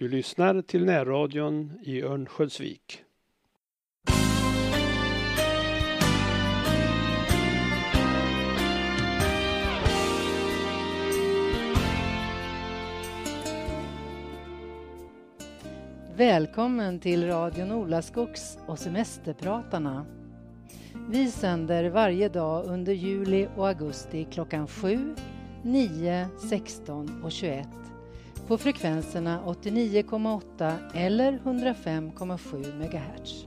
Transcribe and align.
Du 0.00 0.08
lyssnar 0.08 0.62
till 0.62 0.84
närradion 0.84 1.72
i 1.82 2.02
Örnsköldsvik. 2.02 3.02
Välkommen 16.16 17.00
till 17.00 17.26
radion 17.26 17.72
Olaskogs 17.72 18.58
och 18.66 18.78
Semesterpratarna. 18.78 20.06
Vi 21.08 21.30
sänder 21.30 21.90
varje 21.90 22.28
dag 22.28 22.64
under 22.66 22.92
juli 22.92 23.48
och 23.56 23.68
augusti 23.68 24.26
klockan 24.30 24.66
7, 24.66 25.14
9, 25.62 26.28
16 26.50 27.22
och 27.24 27.32
21 27.32 27.79
på 28.50 28.58
frekvenserna 28.58 29.40
89,8 29.46 30.76
eller 30.94 31.32
105,7 31.32 32.74
MHz. 32.74 33.46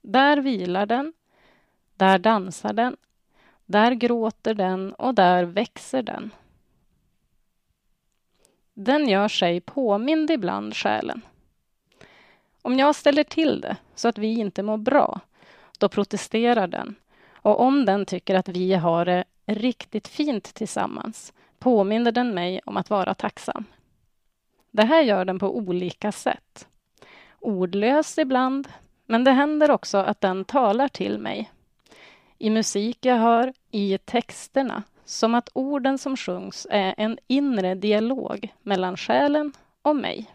Där 0.00 0.36
vilar 0.36 0.86
den. 0.86 1.12
Där 1.96 2.18
dansar 2.18 2.72
den. 2.72 2.96
Där 3.66 3.92
gråter 3.92 4.54
den 4.54 4.92
och 4.92 5.14
där 5.14 5.44
växer 5.44 6.02
den. 6.02 6.30
Den 8.74 9.08
gör 9.08 9.28
sig 9.28 9.60
påmind 9.60 10.30
ibland, 10.30 10.76
själen. 10.76 11.22
Om 12.62 12.78
jag 12.78 12.94
ställer 12.94 13.24
till 13.24 13.60
det 13.60 13.76
så 13.94 14.08
att 14.08 14.18
vi 14.18 14.38
inte 14.38 14.62
mår 14.62 14.76
bra, 14.76 15.20
då 15.78 15.88
protesterar 15.88 16.66
den. 16.66 16.94
Och 17.32 17.60
om 17.60 17.84
den 17.84 18.06
tycker 18.06 18.34
att 18.34 18.48
vi 18.48 18.74
har 18.74 19.04
det 19.04 19.24
riktigt 19.54 20.08
fint 20.08 20.54
tillsammans 20.54 21.32
påminner 21.58 22.12
den 22.12 22.34
mig 22.34 22.60
om 22.64 22.76
att 22.76 22.90
vara 22.90 23.14
tacksam. 23.14 23.64
Det 24.70 24.84
här 24.84 25.02
gör 25.02 25.24
den 25.24 25.38
på 25.38 25.56
olika 25.56 26.12
sätt. 26.12 26.68
Ordlös 27.40 28.18
ibland, 28.18 28.68
men 29.06 29.24
det 29.24 29.30
händer 29.30 29.70
också 29.70 29.98
att 29.98 30.20
den 30.20 30.44
talar 30.44 30.88
till 30.88 31.18
mig. 31.18 31.50
I 32.38 32.50
musik 32.50 32.98
jag 33.00 33.16
hör, 33.16 33.52
i 33.70 33.98
texterna, 33.98 34.82
som 35.04 35.34
att 35.34 35.48
orden 35.52 35.98
som 35.98 36.16
sjungs 36.16 36.66
är 36.70 36.94
en 36.96 37.18
inre 37.26 37.74
dialog 37.74 38.54
mellan 38.62 38.96
själen 38.96 39.52
och 39.82 39.96
mig. 39.96 40.30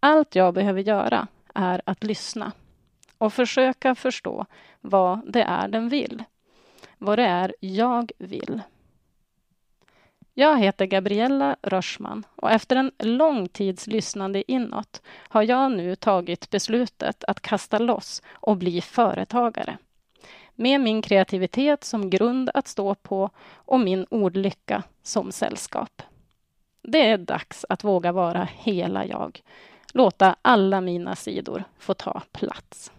Allt 0.00 0.34
jag 0.34 0.54
behöver 0.54 0.80
göra 0.80 1.26
är 1.54 1.82
att 1.84 2.04
lyssna 2.04 2.52
och 3.18 3.32
försöka 3.32 3.94
förstå 3.94 4.46
vad 4.80 5.32
det 5.32 5.42
är 5.42 5.68
den 5.68 5.88
vill 5.88 6.24
vad 6.98 7.18
det 7.18 7.24
är 7.24 7.54
jag 7.60 8.12
vill. 8.18 8.62
Jag 10.34 10.58
heter 10.58 10.86
Gabriella 10.86 11.56
Rörsman 11.62 12.26
och 12.36 12.50
efter 12.50 12.76
en 12.76 12.92
lång 12.98 13.48
tids 13.48 13.86
lyssnande 13.86 14.52
inåt 14.52 15.02
har 15.28 15.42
jag 15.42 15.72
nu 15.72 15.96
tagit 15.96 16.50
beslutet 16.50 17.24
att 17.24 17.40
kasta 17.40 17.78
loss 17.78 18.22
och 18.28 18.56
bli 18.56 18.80
företagare. 18.80 19.78
Med 20.54 20.80
min 20.80 21.02
kreativitet 21.02 21.84
som 21.84 22.10
grund 22.10 22.50
att 22.54 22.68
stå 22.68 22.94
på 22.94 23.30
och 23.48 23.80
min 23.80 24.06
ordlycka 24.10 24.82
som 25.02 25.32
sällskap. 25.32 26.02
Det 26.82 27.08
är 27.08 27.18
dags 27.18 27.64
att 27.68 27.84
våga 27.84 28.12
vara 28.12 28.48
hela 28.52 29.06
jag. 29.06 29.42
Låta 29.92 30.36
alla 30.42 30.80
mina 30.80 31.16
sidor 31.16 31.64
få 31.78 31.94
ta 31.94 32.22
plats. 32.32 32.92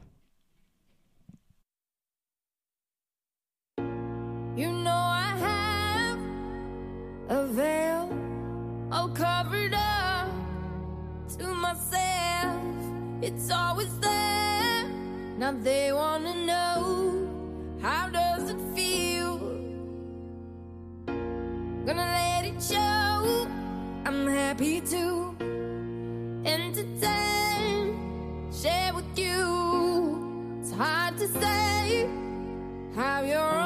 It's 13.38 13.52
always 13.52 14.00
there. 14.00 14.90
Now 15.38 15.52
they 15.52 15.94
wanna 15.94 16.34
know 16.34 17.78
how 17.80 18.09
does 18.09 18.50
it 18.50 18.59
feel? 18.75 19.38
Gonna 21.86 22.09
let 22.18 22.46
it 22.46 22.59
show. 22.59 23.47
I'm 24.08 24.26
happy 24.26 24.81
to 24.81 25.36
entertain, 26.46 27.94
share 28.52 28.92
with 28.96 29.12
you. 29.16 30.58
It's 30.59 30.72
hard 30.72 31.20
to 31.20 31.28
say 31.28 32.09
how 32.96 33.22
your 33.22 33.56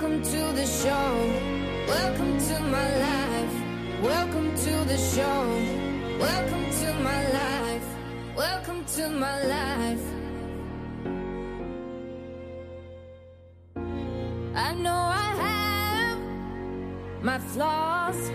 Welcome 0.00 0.22
to 0.22 0.52
the 0.54 0.64
show. 0.64 1.10
Welcome 1.88 2.38
to 2.38 2.60
my 2.60 2.88
life. 2.98 3.54
Welcome 4.00 4.54
to 4.54 4.84
the 4.84 4.96
show. 4.96 5.40
Welcome 6.20 6.70
to 6.70 6.94
my 7.02 7.22
life. 7.32 7.88
Welcome 8.36 8.84
to 8.94 9.08
my 9.08 9.42
life. 9.42 10.06
I 14.54 14.72
know 14.74 15.00
I 15.24 15.30
have 15.42 16.18
my 17.20 17.38
flaws. 17.40 18.30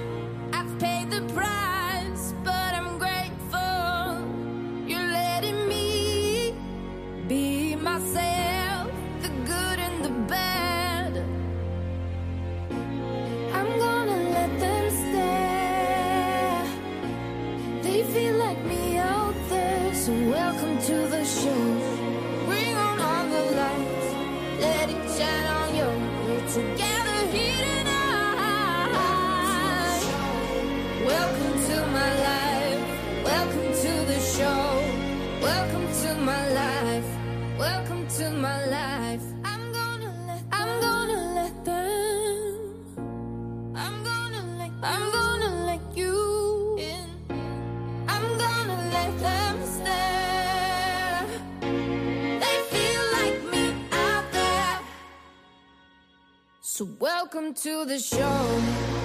Welcome 56.84 57.54
to 57.54 57.86
the 57.86 57.98
show. 57.98 59.03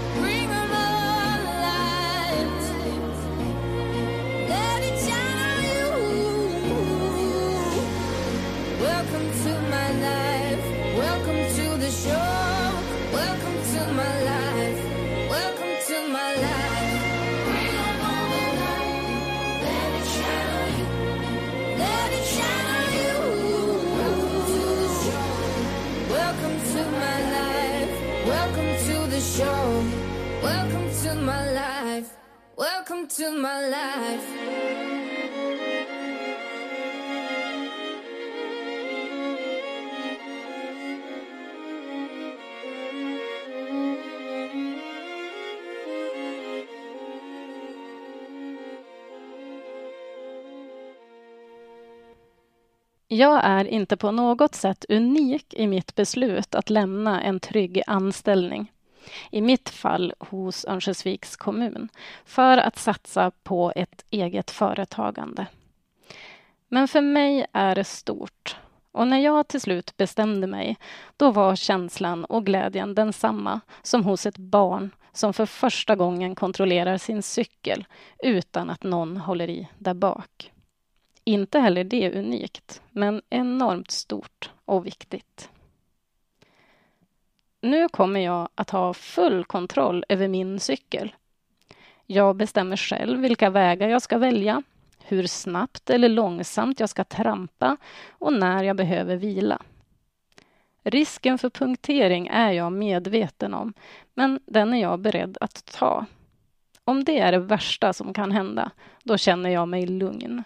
Show. 29.38 29.85
Welcome 30.43 30.90
to 31.02 31.14
my 31.14 31.52
life. 31.52 32.11
Welcome 32.56 33.06
to 33.08 33.31
my 33.31 33.61
life. 33.70 34.26
Jag 53.11 53.41
är 53.44 53.64
inte 53.64 53.96
på 53.96 54.11
något 54.11 54.55
sätt 54.55 54.84
unik 54.88 55.55
i 55.55 55.67
mitt 55.67 55.94
beslut 55.94 56.55
att 56.55 56.70
lämna 56.70 57.23
en 57.23 57.41
trygg 57.41 57.82
anställning. 57.87 58.73
I 59.31 59.40
mitt 59.40 59.69
fall 59.69 60.12
hos 60.19 60.64
Örnsköldsviks 60.64 61.37
kommun 61.37 61.88
för 62.25 62.58
att 62.58 62.78
satsa 62.78 63.31
på 63.43 63.72
ett 63.76 64.05
eget 64.10 64.50
företagande. 64.50 65.46
Men 66.69 66.88
för 66.88 67.00
mig 67.00 67.46
är 67.52 67.75
det 67.75 67.84
stort. 67.84 68.56
Och 68.93 69.06
när 69.06 69.19
jag 69.19 69.49
till 69.49 69.60
slut 69.60 69.96
bestämde 69.96 70.46
mig, 70.46 70.76
då 71.16 71.31
var 71.31 71.56
känslan 71.56 72.25
och 72.25 72.46
glädjen 72.46 72.94
densamma 72.94 73.60
som 73.82 74.05
hos 74.05 74.26
ett 74.26 74.38
barn 74.38 74.90
som 75.12 75.32
för 75.32 75.46
första 75.46 75.96
gången 75.96 76.34
kontrollerar 76.34 76.99
sin 76.99 77.22
cykel 77.22 77.84
utan 78.19 78.70
att 78.70 78.82
någon 78.82 79.16
håller 79.16 79.50
i 79.50 79.69
där 79.78 79.94
bak. 79.94 80.52
Inte 81.25 81.58
heller 81.58 81.84
det 81.84 82.19
unikt, 82.19 82.82
men 82.90 83.22
enormt 83.31 83.90
stort 83.90 84.50
och 84.64 84.87
viktigt. 84.87 85.50
Nu 87.60 87.88
kommer 87.88 88.20
jag 88.20 88.49
att 88.55 88.70
ha 88.70 88.94
full 88.94 89.44
kontroll 89.44 90.05
över 90.08 90.28
min 90.28 90.60
cykel. 90.60 91.14
Jag 92.06 92.37
bestämmer 92.37 92.76
själv 92.76 93.20
vilka 93.20 93.50
vägar 93.50 93.88
jag 93.88 94.02
ska 94.02 94.19
välja, 94.19 94.62
hur 95.05 95.26
snabbt 95.26 95.90
eller 95.90 96.08
långsamt 96.08 96.81
jag 96.81 96.88
ska 96.88 97.05
trampa 97.05 97.76
och 98.10 98.32
när 98.32 98.64
jag 98.64 98.76
behöver 98.76 99.16
vila. 99.16 99.62
Risken 100.82 101.38
för 101.38 101.50
punktering 101.50 102.28
är 102.28 102.52
jag 102.52 102.72
medveten 102.72 103.55
om, 103.55 103.72
men 104.14 104.40
den 104.46 104.75
är 104.75 104.82
jag 104.82 105.00
beredd 105.00 105.38
att 105.40 105.64
ta. 105.64 106.06
Om 106.84 107.05
det 107.05 107.19
är 107.19 107.32
det 107.32 107.38
värsta 107.38 107.93
som 107.93 108.12
kan 108.12 108.32
hända, 108.32 108.70
då 109.02 109.16
känner 109.16 109.50
jag 109.50 109.69
mig 109.69 109.87
lugn. 109.87 110.43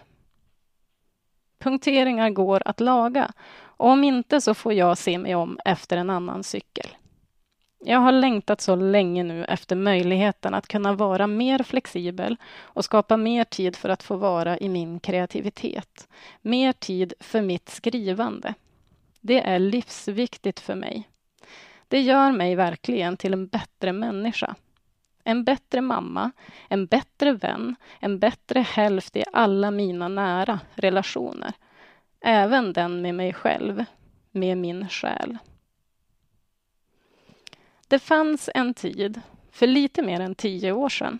Punkteringar 1.58 2.30
går 2.30 2.62
att 2.64 2.80
laga 2.80 3.32
och 3.60 3.88
om 3.88 4.04
inte 4.04 4.40
så 4.40 4.54
får 4.54 4.72
jag 4.72 4.98
se 4.98 5.18
mig 5.18 5.34
om 5.34 5.58
efter 5.64 5.96
en 5.96 6.10
annan 6.10 6.42
cykel. 6.42 6.86
Jag 7.84 7.99
har 7.99 8.12
längtat 8.12 8.61
så 8.61 8.76
länge 8.76 9.23
nu 9.23 9.44
efter 9.44 9.76
möjligheten 9.76 10.55
att 10.55 10.69
kunna 10.69 10.93
vara 10.93 11.26
mer 11.26 11.62
flexibel 11.62 12.37
och 12.61 12.84
skapa 12.84 13.17
mer 13.17 13.44
tid 13.44 13.76
för 13.76 13.88
att 13.88 14.02
få 14.02 14.17
vara 14.17 14.58
i 14.58 14.69
min 14.69 15.00
kreativitet. 15.00 16.08
Mer 16.43 16.73
tid 16.73 17.14
för 17.20 17.43
mitt 17.43 17.69
skrivande. 17.69 18.55
Det 19.20 19.40
är 19.40 19.58
livsviktigt 19.58 20.61
för 20.61 20.75
mig. 20.75 21.08
Det 21.88 22.00
gör 22.00 22.32
mig 22.32 22.55
verkligen 22.55 23.17
till 23.17 23.32
en 23.32 23.46
bättre 23.46 23.93
människa. 23.93 24.55
En 25.25 25.44
bättre 25.44 25.81
mamma, 25.81 26.31
en 26.69 26.87
bättre 26.87 27.32
vän, 27.32 27.76
en 28.00 28.19
bättre 28.19 28.61
hälft 28.61 29.17
i 29.17 29.25
alla 29.32 29.70
mina 29.70 30.08
nära 30.08 30.61
relationer. 30.75 31.52
Även 32.20 32.73
den 32.73 33.02
med 33.02 33.14
mig 33.14 33.32
själv, 33.32 33.84
med 34.31 34.58
min 34.58 34.88
själ. 34.88 35.38
Det 37.92 37.98
fanns 37.98 38.50
en 38.54 38.74
tid, 38.74 39.20
för 39.50 39.66
lite 39.66 40.02
mer 40.02 40.20
än 40.20 40.34
tio 40.34 40.72
år 40.72 40.88
sedan, 40.88 41.18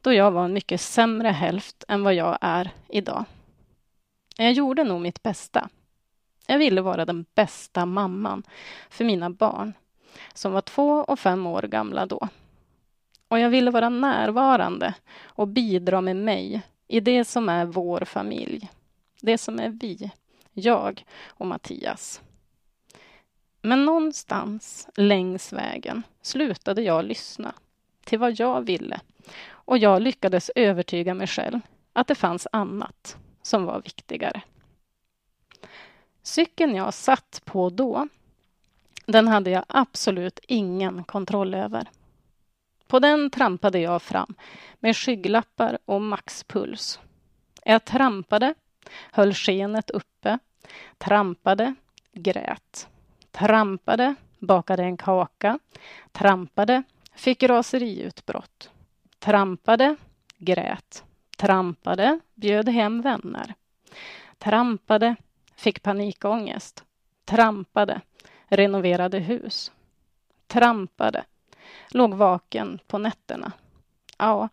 då 0.00 0.12
jag 0.12 0.30
var 0.30 0.44
en 0.44 0.52
mycket 0.52 0.80
sämre 0.80 1.28
hälft 1.28 1.84
än 1.88 2.02
vad 2.02 2.14
jag 2.14 2.38
är 2.40 2.70
idag. 2.88 3.24
Jag 4.36 4.52
gjorde 4.52 4.84
nog 4.84 5.00
mitt 5.00 5.22
bästa. 5.22 5.68
Jag 6.46 6.58
ville 6.58 6.80
vara 6.80 7.04
den 7.04 7.24
bästa 7.34 7.86
mamman 7.86 8.42
för 8.90 9.04
mina 9.04 9.30
barn, 9.30 9.72
som 10.34 10.52
var 10.52 10.60
två 10.60 10.88
och 10.88 11.18
fem 11.18 11.46
år 11.46 11.62
gamla 11.62 12.06
då. 12.06 12.28
Och 13.28 13.38
jag 13.38 13.50
ville 13.50 13.70
vara 13.70 13.88
närvarande 13.88 14.94
och 15.22 15.48
bidra 15.48 16.00
med 16.00 16.16
mig 16.16 16.62
i 16.88 17.00
det 17.00 17.24
som 17.24 17.48
är 17.48 17.64
vår 17.64 18.04
familj. 18.04 18.70
Det 19.20 19.38
som 19.38 19.58
är 19.58 19.68
vi, 19.68 20.10
jag 20.52 21.04
och 21.26 21.46
Mattias. 21.46 22.20
Men 23.66 23.84
någonstans 23.84 24.88
längs 24.96 25.52
vägen 25.52 26.02
slutade 26.22 26.82
jag 26.82 27.04
lyssna 27.04 27.54
till 28.04 28.18
vad 28.18 28.40
jag 28.40 28.66
ville 28.66 29.00
och 29.48 29.78
jag 29.78 30.02
lyckades 30.02 30.50
övertyga 30.54 31.14
mig 31.14 31.26
själv 31.26 31.60
att 31.92 32.06
det 32.06 32.14
fanns 32.14 32.46
annat 32.52 33.16
som 33.42 33.64
var 33.64 33.80
viktigare. 33.80 34.42
Cykeln 36.22 36.74
jag 36.74 36.94
satt 36.94 37.42
på 37.44 37.70
då, 37.70 38.08
den 39.06 39.28
hade 39.28 39.50
jag 39.50 39.64
absolut 39.68 40.40
ingen 40.42 41.04
kontroll 41.04 41.54
över. 41.54 41.88
På 42.86 42.98
den 42.98 43.30
trampade 43.30 43.78
jag 43.78 44.02
fram 44.02 44.34
med 44.80 44.96
skygglappar 44.96 45.78
och 45.84 46.02
maxpuls. 46.02 47.00
Jag 47.64 47.84
trampade, 47.84 48.54
höll 49.12 49.34
skenet 49.34 49.90
uppe, 49.90 50.38
trampade, 50.98 51.74
grät. 52.12 52.88
Trampade, 53.36 54.14
bakade 54.38 54.82
en 54.82 54.96
kaka. 54.96 55.58
Trampade, 56.12 56.82
fick 57.14 57.42
raseriutbrott. 57.42 58.70
Trampade, 59.18 59.96
grät. 60.38 61.04
Trampade, 61.36 62.20
bjöd 62.34 62.68
hem 62.68 63.02
vänner. 63.02 63.54
Trampade, 64.38 65.16
fick 65.56 65.82
panikångest. 65.82 66.84
Trampade, 67.24 68.00
renoverade 68.46 69.18
hus. 69.18 69.72
Trampade, 70.46 71.24
låg 71.90 72.14
vaken 72.14 72.78
på 72.86 72.98
nätterna. 72.98 73.52
Ja, 74.18 74.48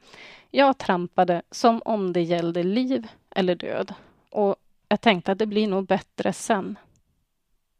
jag 0.52 0.78
trampade 0.78 1.42
som 1.52 1.82
om 1.86 2.14
det 2.14 2.22
gällde 2.22 2.64
liv 2.64 3.08
eller 3.30 3.56
död. 3.56 3.94
Och 4.30 4.56
jag 4.88 5.02
tänkte 5.02 5.32
att 5.32 5.40
det 5.40 5.46
blir 5.46 5.68
nog 5.68 5.86
bättre 5.86 6.34
sen. 6.34 6.78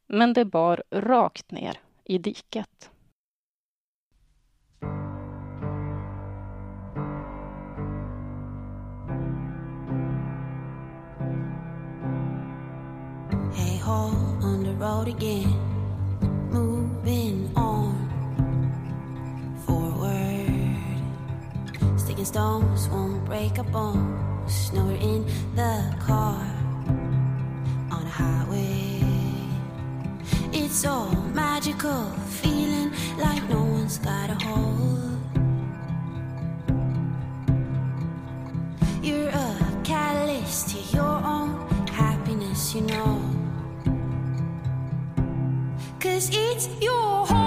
Men 0.08 0.34
det 0.34 0.46
bar 0.46 0.84
rakt 0.92 1.52
ner 1.52 1.80
i 2.06 2.18
diket. 2.18 2.90
Hey 13.56 13.78
ho, 13.78 14.12
on 14.44 14.64
the 14.64 14.74
road 14.80 15.08
again. 15.08 15.54
Moving 16.52 17.50
on. 17.56 17.96
Forward. 19.66 21.00
Sticking 22.00 22.26
stones 22.26 22.90
won't 22.90 23.26
break 23.26 23.58
a 23.58 23.64
bone. 23.64 24.46
Snow 24.48 24.90
in 24.90 25.26
the 25.56 25.96
car. 26.06 26.46
On 27.92 28.06
a 28.06 28.10
highway. 28.10 28.93
All 30.82 31.14
magical. 31.34 32.10
Feeling 32.42 32.92
like 33.18 33.48
no 33.48 33.64
one's 33.64 34.00
got 34.00 34.30
a 34.32 34.34
hold. 34.44 35.20
You're 39.02 39.30
a 39.30 39.82
catalyst 39.84 40.70
to 40.72 40.80
your 40.98 41.22
own 41.24 41.68
happiness, 41.88 42.74
you 42.74 42.82
know. 42.82 43.22
Cause 46.02 46.30
it's 46.34 46.68
your 46.82 47.28
heart, 47.28 47.43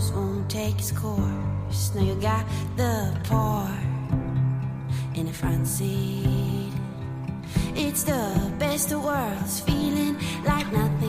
stones 0.00 0.12
won't 0.12 0.50
take 0.50 0.78
its 0.78 0.92
course. 0.92 1.92
Now 1.94 2.02
you 2.02 2.14
got 2.16 2.44
the 2.76 3.16
part 3.24 3.70
in 5.14 5.26
the 5.26 5.32
front 5.32 5.66
seat. 5.66 6.72
It's 7.74 8.04
the 8.04 8.52
best 8.58 8.92
of 8.92 9.04
worlds, 9.04 9.60
feeling 9.60 10.16
like 10.44 10.70
nothing 10.72 10.99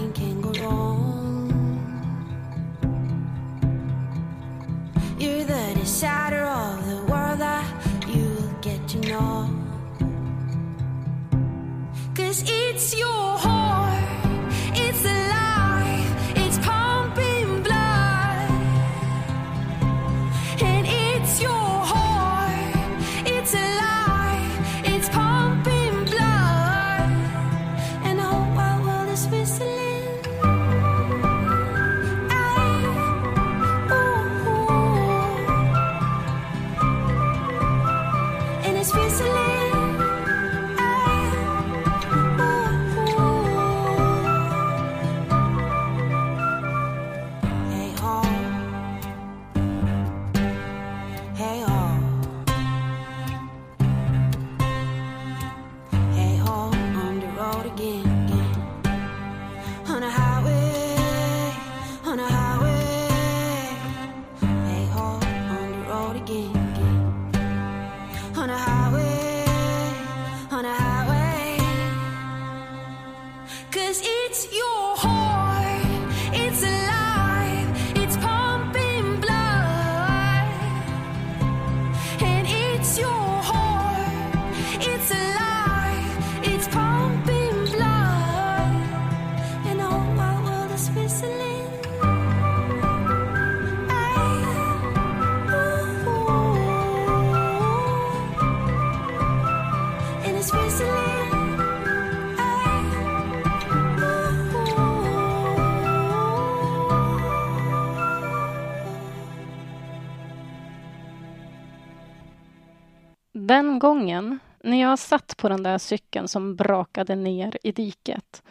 Den 113.52 113.80
gången 113.80 114.40
när 114.64 114.82
jag 114.82 115.00
satt 115.00 115.38
på 115.38 115.50
den 115.50 115.64
där 115.64 115.78
cykeln 115.78 116.28
som 116.28 116.56
brakade 116.56 117.16
ner 117.16 117.58
i 117.64 117.72
diket 117.72 118.44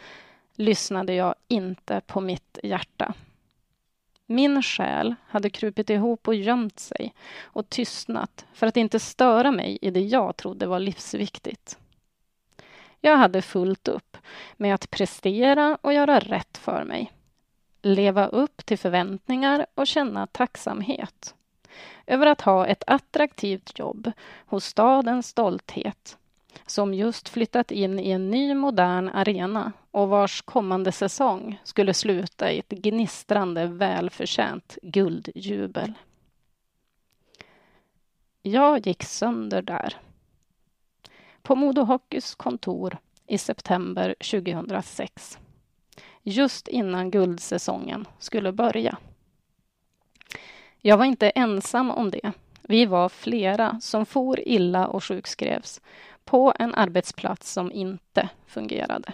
lyssnade 0.55 1.13
jag 1.13 1.35
inte 1.47 2.01
på 2.07 2.21
mitt 2.21 2.59
hjärta. 2.63 3.13
Min 4.25 4.63
själ 4.63 5.15
hade 5.27 5.49
krupit 5.49 5.89
ihop 5.89 6.27
och 6.27 6.35
gömt 6.35 6.79
sig 6.79 7.13
och 7.43 7.69
tystnat 7.69 8.45
för 8.53 8.67
att 8.67 8.77
inte 8.77 8.99
störa 8.99 9.51
mig 9.51 9.77
i 9.81 9.91
det 9.91 9.99
jag 9.99 10.37
trodde 10.37 10.67
var 10.67 10.79
livsviktigt. 10.79 11.77
Jag 12.99 13.17
hade 13.17 13.41
fullt 13.41 13.87
upp 13.87 14.17
med 14.57 14.73
att 14.73 14.91
prestera 14.91 15.77
och 15.81 15.93
göra 15.93 16.19
rätt 16.19 16.57
för 16.57 16.83
mig. 16.83 17.11
Leva 17.81 18.27
upp 18.27 18.65
till 18.65 18.77
förväntningar 18.77 19.65
och 19.75 19.87
känna 19.87 20.27
tacksamhet 20.27 21.35
över 22.07 22.27
att 22.27 22.41
ha 22.41 22.67
ett 22.67 22.83
attraktivt 22.87 23.79
jobb 23.79 24.11
hos 24.45 24.65
stadens 24.65 25.27
stolthet 25.27 26.17
som 26.65 26.93
just 26.93 27.29
flyttat 27.29 27.71
in 27.71 27.99
i 27.99 28.11
en 28.11 28.29
ny 28.29 28.53
modern 28.53 29.09
arena 29.09 29.71
och 29.91 30.09
vars 30.09 30.41
kommande 30.41 30.91
säsong 30.91 31.61
skulle 31.63 31.93
sluta 31.93 32.51
i 32.51 32.59
ett 32.59 32.69
gnistrande 32.69 33.65
välförtjänt 33.65 34.77
guldjubel. 34.81 35.93
Jag 38.41 38.87
gick 38.87 39.03
sönder 39.03 39.61
där. 39.61 39.97
På 41.41 41.55
Modo 41.55 41.83
Hockeys 41.83 42.35
kontor 42.35 42.97
i 43.27 43.37
september 43.37 44.15
2006. 44.31 45.39
Just 46.23 46.67
innan 46.67 47.11
guldsäsongen 47.11 48.07
skulle 48.19 48.51
börja. 48.51 48.97
Jag 50.81 50.97
var 50.97 51.05
inte 51.05 51.29
ensam 51.29 51.91
om 51.91 52.11
det. 52.11 52.31
Vi 52.61 52.85
var 52.85 53.09
flera 53.09 53.79
som 53.81 54.05
for 54.05 54.47
illa 54.47 54.87
och 54.87 55.03
sjukskrevs 55.03 55.81
på 56.23 56.53
en 56.59 56.75
arbetsplats 56.75 57.51
som 57.51 57.71
inte 57.71 58.29
fungerade. 58.47 59.13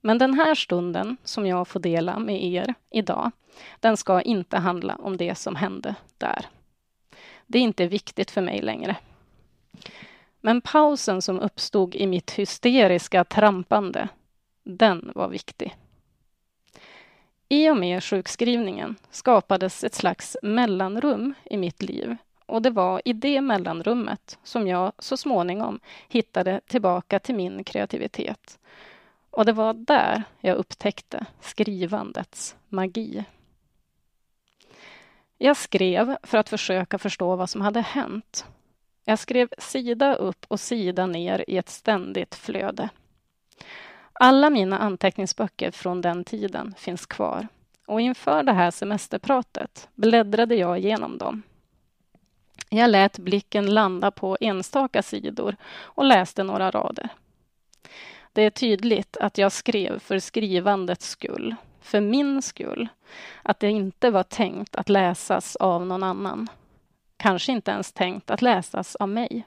Men 0.00 0.18
den 0.18 0.34
här 0.34 0.54
stunden 0.54 1.16
som 1.24 1.46
jag 1.46 1.68
får 1.68 1.80
dela 1.80 2.18
med 2.18 2.44
er 2.44 2.74
idag, 2.90 3.30
den 3.80 3.96
ska 3.96 4.22
inte 4.22 4.56
handla 4.58 4.96
om 4.96 5.16
det 5.16 5.34
som 5.34 5.56
hände 5.56 5.94
där. 6.18 6.46
Det 7.46 7.58
är 7.58 7.62
inte 7.62 7.86
viktigt 7.86 8.30
för 8.30 8.42
mig 8.42 8.62
längre. 8.62 8.96
Men 10.40 10.60
pausen 10.60 11.22
som 11.22 11.40
uppstod 11.40 11.94
i 11.94 12.06
mitt 12.06 12.30
hysteriska 12.30 13.24
trampande, 13.24 14.08
den 14.62 15.12
var 15.14 15.28
viktig. 15.28 15.76
I 17.52 17.70
och 17.70 17.76
med 17.76 18.04
sjukskrivningen 18.04 18.96
skapades 19.10 19.84
ett 19.84 19.94
slags 19.94 20.36
mellanrum 20.42 21.34
i 21.44 21.56
mitt 21.56 21.82
liv 21.82 22.16
och 22.46 22.62
det 22.62 22.70
var 22.70 23.02
i 23.04 23.12
det 23.12 23.40
mellanrummet 23.40 24.38
som 24.42 24.66
jag 24.66 24.92
så 24.98 25.16
småningom 25.16 25.80
hittade 26.08 26.60
tillbaka 26.66 27.18
till 27.18 27.34
min 27.34 27.64
kreativitet. 27.64 28.58
Och 29.30 29.44
det 29.44 29.52
var 29.52 29.74
där 29.74 30.22
jag 30.40 30.56
upptäckte 30.56 31.26
skrivandets 31.40 32.56
magi. 32.68 33.24
Jag 35.38 35.56
skrev 35.56 36.16
för 36.22 36.38
att 36.38 36.48
försöka 36.48 36.98
förstå 36.98 37.36
vad 37.36 37.50
som 37.50 37.60
hade 37.60 37.80
hänt. 37.80 38.46
Jag 39.04 39.18
skrev 39.18 39.48
sida 39.58 40.14
upp 40.14 40.46
och 40.48 40.60
sida 40.60 41.06
ner 41.06 41.44
i 41.48 41.56
ett 41.56 41.68
ständigt 41.68 42.34
flöde. 42.34 42.88
Alla 44.22 44.50
mina 44.50 44.78
anteckningsböcker 44.78 45.70
från 45.70 46.00
den 46.00 46.24
tiden 46.24 46.74
finns 46.78 47.06
kvar 47.06 47.48
och 47.86 48.00
inför 48.00 48.42
det 48.42 48.52
här 48.52 48.70
semesterpratet 48.70 49.88
bläddrade 49.94 50.54
jag 50.54 50.78
igenom 50.78 51.18
dem. 51.18 51.42
Jag 52.68 52.90
lät 52.90 53.18
blicken 53.18 53.74
landa 53.74 54.10
på 54.10 54.36
enstaka 54.40 55.02
sidor 55.02 55.56
och 55.72 56.04
läste 56.04 56.42
några 56.42 56.70
rader. 56.70 57.08
Det 58.32 58.42
är 58.42 58.50
tydligt 58.50 59.16
att 59.16 59.38
jag 59.38 59.52
skrev 59.52 59.98
för 59.98 60.18
skrivandets 60.18 61.08
skull, 61.08 61.54
för 61.80 62.00
min 62.00 62.42
skull. 62.42 62.88
Att 63.42 63.60
det 63.60 63.70
inte 63.70 64.10
var 64.10 64.22
tänkt 64.22 64.76
att 64.76 64.88
läsas 64.88 65.56
av 65.56 65.86
någon 65.86 66.02
annan. 66.02 66.48
Kanske 67.16 67.52
inte 67.52 67.70
ens 67.70 67.92
tänkt 67.92 68.30
att 68.30 68.42
läsas 68.42 68.96
av 68.96 69.08
mig. 69.08 69.46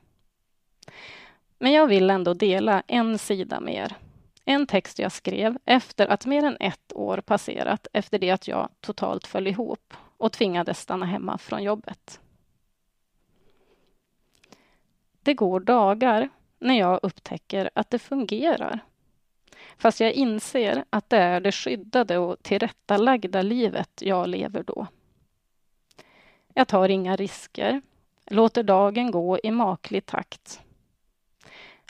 Men 1.59 1.71
jag 1.71 1.87
vill 1.87 2.09
ändå 2.09 2.33
dela 2.33 2.83
en 2.87 3.17
sida 3.17 3.59
med 3.59 3.75
er 3.75 3.97
en 4.45 4.67
text 4.67 4.99
jag 4.99 5.11
skrev 5.11 5.57
efter 5.65 6.07
att 6.07 6.25
mer 6.25 6.43
än 6.43 6.57
ett 6.59 6.93
år 6.93 7.17
passerat 7.17 7.87
efter 7.93 8.19
det 8.19 8.31
att 8.31 8.47
jag 8.47 8.69
totalt 8.81 9.27
föll 9.27 9.47
ihop 9.47 9.93
och 10.17 10.31
tvingades 10.31 10.79
stanna 10.79 11.05
hemma 11.05 11.37
från 11.37 11.63
jobbet. 11.63 12.19
Det 15.23 15.33
går 15.33 15.59
dagar 15.59 16.29
när 16.59 16.79
jag 16.79 16.99
upptäcker 17.03 17.69
att 17.75 17.89
det 17.89 17.99
fungerar. 17.99 18.79
Fast 19.77 19.99
jag 19.99 20.11
inser 20.11 20.85
att 20.89 21.09
det 21.09 21.17
är 21.17 21.41
det 21.41 21.51
skyddade 21.51 22.17
och 22.17 22.43
tillrättalagda 22.43 23.41
livet 23.41 24.01
jag 24.01 24.27
lever 24.27 24.63
då. 24.63 24.87
Jag 26.53 26.67
tar 26.67 26.89
inga 26.89 27.15
risker, 27.15 27.81
låter 28.25 28.63
dagen 28.63 29.11
gå 29.11 29.39
i 29.43 29.51
maklig 29.51 30.05
takt. 30.05 30.61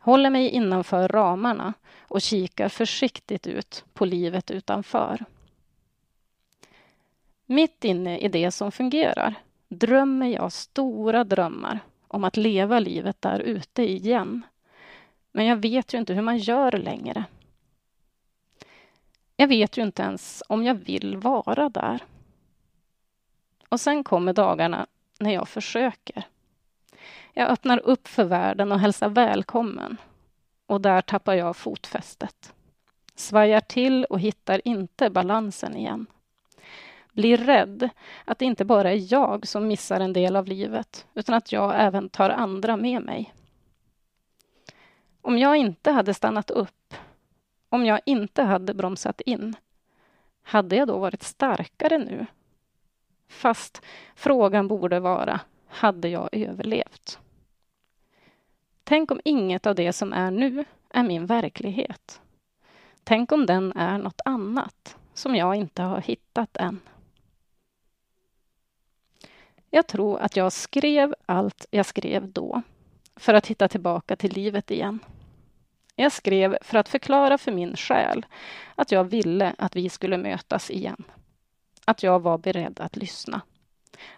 Håller 0.01 0.29
mig 0.29 0.49
innanför 0.49 1.07
ramarna 1.07 1.73
och 2.13 2.21
kikar 2.21 2.69
försiktigt 2.69 3.47
ut 3.47 3.85
på 3.93 4.05
livet 4.05 4.51
utanför. 4.51 5.25
Mitt 7.45 7.83
inne 7.83 8.17
i 8.19 8.27
det 8.27 8.51
som 8.51 8.71
fungerar 8.71 9.35
drömmer 9.67 10.27
jag 10.27 10.51
stora 10.51 11.23
drömmar 11.23 11.79
om 12.07 12.23
att 12.23 12.37
leva 12.37 12.79
livet 12.79 13.21
där 13.21 13.39
ute 13.39 13.83
igen. 13.83 14.41
Men 15.31 15.45
jag 15.45 15.55
vet 15.55 15.93
ju 15.93 15.97
inte 15.97 16.13
hur 16.13 16.21
man 16.21 16.37
gör 16.37 16.71
längre. 16.71 17.25
Jag 19.35 19.47
vet 19.47 19.77
ju 19.77 19.81
inte 19.81 20.01
ens 20.01 20.43
om 20.47 20.63
jag 20.63 20.75
vill 20.75 21.17
vara 21.17 21.69
där. 21.69 22.03
Och 23.69 23.79
sen 23.79 24.03
kommer 24.03 24.33
dagarna 24.33 24.87
när 25.19 25.33
jag 25.33 25.49
försöker. 25.49 26.23
Jag 27.33 27.49
öppnar 27.49 27.77
upp 27.77 28.07
för 28.07 28.23
världen 28.23 28.71
och 28.71 28.79
hälsar 28.79 29.09
välkommen. 29.09 29.97
Och 30.65 30.81
där 30.81 31.01
tappar 31.01 31.33
jag 31.33 31.55
fotfästet. 31.55 32.53
Svajar 33.15 33.59
till 33.59 34.05
och 34.05 34.19
hittar 34.19 34.67
inte 34.67 35.09
balansen 35.09 35.77
igen. 35.77 36.05
Blir 37.13 37.37
rädd 37.37 37.89
att 38.25 38.39
det 38.39 38.45
inte 38.45 38.65
bara 38.65 38.91
är 38.91 39.13
jag 39.13 39.47
som 39.47 39.67
missar 39.67 39.99
en 39.99 40.13
del 40.13 40.35
av 40.35 40.47
livet, 40.47 41.07
utan 41.13 41.35
att 41.35 41.51
jag 41.51 41.73
även 41.75 42.09
tar 42.09 42.29
andra 42.29 42.77
med 42.77 43.01
mig. 43.01 43.33
Om 45.21 45.37
jag 45.37 45.57
inte 45.57 45.91
hade 45.91 46.13
stannat 46.13 46.51
upp, 46.51 46.93
om 47.69 47.85
jag 47.85 48.01
inte 48.05 48.43
hade 48.43 48.73
bromsat 48.73 49.21
in, 49.21 49.55
hade 50.43 50.75
jag 50.75 50.87
då 50.87 50.99
varit 50.99 51.23
starkare 51.23 51.97
nu? 51.97 52.25
Fast 53.27 53.81
frågan 54.15 54.67
borde 54.67 54.99
vara, 54.99 55.39
hade 55.67 56.07
jag 56.07 56.29
överlevt? 56.31 57.19
Tänk 58.83 59.11
om 59.11 59.21
inget 59.23 59.65
av 59.65 59.75
det 59.75 59.93
som 59.93 60.13
är 60.13 60.31
nu 60.31 60.65
är 60.89 61.03
min 61.03 61.25
verklighet. 61.25 62.21
Tänk 63.03 63.31
om 63.31 63.45
den 63.45 63.71
är 63.71 63.97
något 63.97 64.21
annat 64.25 64.97
som 65.13 65.35
jag 65.35 65.55
inte 65.55 65.81
har 65.81 66.01
hittat 66.01 66.57
än. 66.57 66.79
Jag 69.69 69.87
tror 69.87 70.19
att 70.19 70.35
jag 70.35 70.53
skrev 70.53 71.15
allt 71.25 71.65
jag 71.71 71.85
skrev 71.85 72.31
då 72.31 72.61
för 73.15 73.33
att 73.33 73.47
hitta 73.47 73.67
tillbaka 73.67 74.15
till 74.15 74.33
livet 74.33 74.71
igen. 74.71 74.99
Jag 75.95 76.11
skrev 76.11 76.57
för 76.61 76.77
att 76.77 76.89
förklara 76.89 77.37
för 77.37 77.51
min 77.51 77.75
själ 77.75 78.25
att 78.75 78.91
jag 78.91 79.03
ville 79.03 79.55
att 79.57 79.75
vi 79.75 79.89
skulle 79.89 80.17
mötas 80.17 80.71
igen. 80.71 81.03
Att 81.85 82.03
jag 82.03 82.19
var 82.19 82.37
beredd 82.37 82.79
att 82.79 82.95
lyssna. 82.95 83.41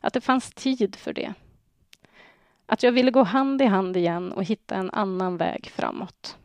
Att 0.02 0.14
det 0.14 0.22
fanns 0.22 0.52
tid 0.52 0.96
för 0.96 1.14
det. 1.14 1.34
Att 2.66 2.84
jag 2.84 2.92
ville 2.92 3.12
gå 3.12 3.24
hand 3.24 3.62
i 3.62 3.66
hand 3.66 3.98
igen 3.98 4.32
och 4.32 4.44
hitta 4.44 4.76
en 4.76 4.92
annan 4.92 5.38
väg 5.38 5.72
framåt. 5.76 6.38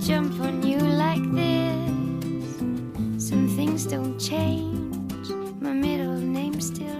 Jump 0.00 0.40
on 0.40 0.62
you 0.62 0.78
like 0.78 1.22
this. 1.32 3.28
Some 3.28 3.48
things 3.48 3.84
don't 3.84 4.18
change, 4.18 5.28
my 5.60 5.72
middle 5.72 6.16
name 6.16 6.58
still 6.60 6.99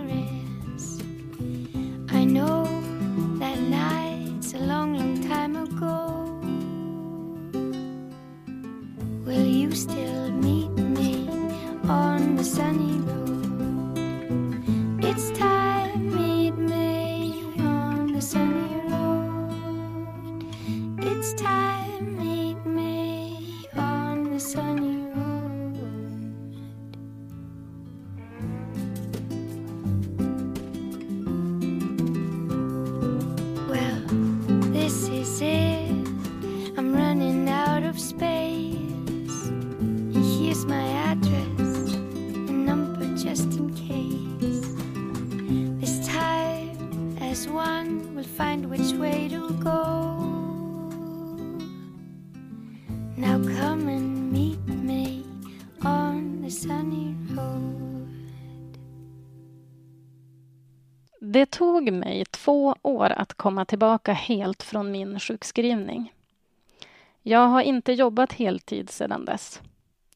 komma 63.41 63.65
tillbaka 63.65 64.13
helt 64.13 64.63
från 64.63 64.91
min 64.91 65.21
sjukskrivning. 65.21 66.13
Jag 67.23 67.47
har 67.47 67.63
inte 67.63 67.93
jobbat 67.93 68.33
heltid 68.33 68.91
sedan 68.91 69.25
dess. 69.25 69.61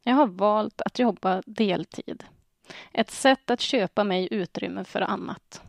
Jag 0.02 0.14
har 0.14 0.26
valt 0.26 0.80
att 0.80 0.98
jobba 0.98 1.42
deltid. 1.46 2.24
Ett 2.92 3.10
sätt 3.10 3.50
att 3.50 3.60
köpa 3.60 4.04
mig 4.04 4.28
utrymme 4.30 4.84
för 4.84 5.00
annat. 5.00 5.62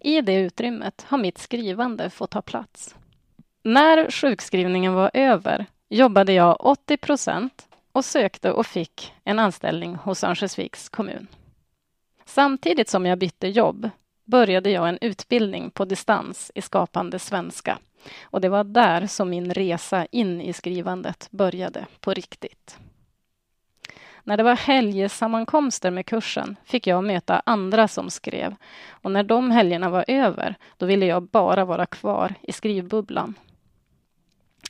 I 0.00 0.20
det 0.20 0.34
utrymmet 0.34 1.06
har 1.08 1.18
mitt 1.18 1.38
skrivande 1.38 2.10
fått 2.10 2.30
ta 2.30 2.42
plats. 2.42 2.96
När 3.62 4.10
sjukskrivningen 4.10 4.94
var 4.94 5.10
över 5.14 5.66
jobbade 5.88 6.32
jag 6.32 6.66
80 6.66 6.96
procent 6.96 7.68
och 7.92 8.04
sökte 8.04 8.52
och 8.52 8.66
fick 8.66 9.12
en 9.24 9.38
anställning 9.38 9.94
hos 9.94 10.24
Örnsköldsviks 10.24 10.88
kommun. 10.88 11.26
Samtidigt 12.24 12.88
som 12.88 13.06
jag 13.06 13.18
bytte 13.18 13.48
jobb 13.48 13.90
började 14.28 14.70
jag 14.70 14.88
en 14.88 14.98
utbildning 15.00 15.70
på 15.70 15.84
distans 15.84 16.52
i 16.54 16.62
skapande 16.62 17.18
svenska. 17.18 17.78
Och 18.22 18.40
det 18.40 18.48
var 18.48 18.64
där 18.64 19.06
som 19.06 19.30
min 19.30 19.54
resa 19.54 20.06
in 20.10 20.40
i 20.40 20.52
skrivandet 20.52 21.28
började 21.30 21.86
på 22.00 22.14
riktigt. 22.14 22.78
När 24.24 24.36
det 24.36 24.42
var 24.42 24.56
helgsammankomster 24.56 25.90
med 25.90 26.06
kursen 26.06 26.56
fick 26.64 26.86
jag 26.86 27.04
möta 27.04 27.42
andra 27.46 27.88
som 27.88 28.10
skrev 28.10 28.54
och 28.90 29.10
när 29.10 29.22
de 29.22 29.50
helgerna 29.50 29.90
var 29.90 30.04
över, 30.08 30.54
då 30.76 30.86
ville 30.86 31.06
jag 31.06 31.22
bara 31.22 31.64
vara 31.64 31.86
kvar 31.86 32.34
i 32.42 32.52
skrivbubblan. 32.52 33.34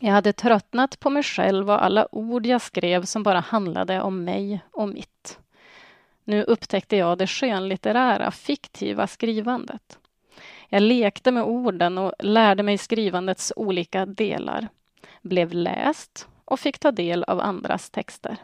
Jag 0.01 0.13
hade 0.13 0.33
tröttnat 0.33 1.01
på 1.01 1.11
mig 1.11 1.23
själv 1.23 1.71
och 1.71 1.85
alla 1.85 2.15
ord 2.15 2.47
jag 2.47 2.63
skrev 2.63 3.05
som 3.05 3.23
bara 3.23 3.41
handlade 3.41 4.01
om 4.03 4.25
mig 4.25 4.61
och 4.73 4.89
mitt. 4.89 5.39
Nu 6.29 6.43
upptäckte 6.43 6.97
jag 6.97 7.19
det 7.19 7.27
skönlitterära, 7.27 8.31
fiktiva 8.31 9.07
skrivandet. 9.07 9.99
Jag 10.69 10.83
lekte 10.83 11.33
med 11.33 11.43
orden 11.43 11.99
och 11.99 12.13
lärde 12.19 12.63
mig 12.63 12.79
skrivandets 12.79 13.53
olika 13.57 14.07
delar, 14.07 14.69
blev 15.23 15.53
läst 15.53 16.29
och 16.45 16.61
fick 16.61 16.79
ta 16.79 16.93
del 16.93 17.25
av 17.25 17.41
andras 17.41 17.91
texter. 17.91 18.37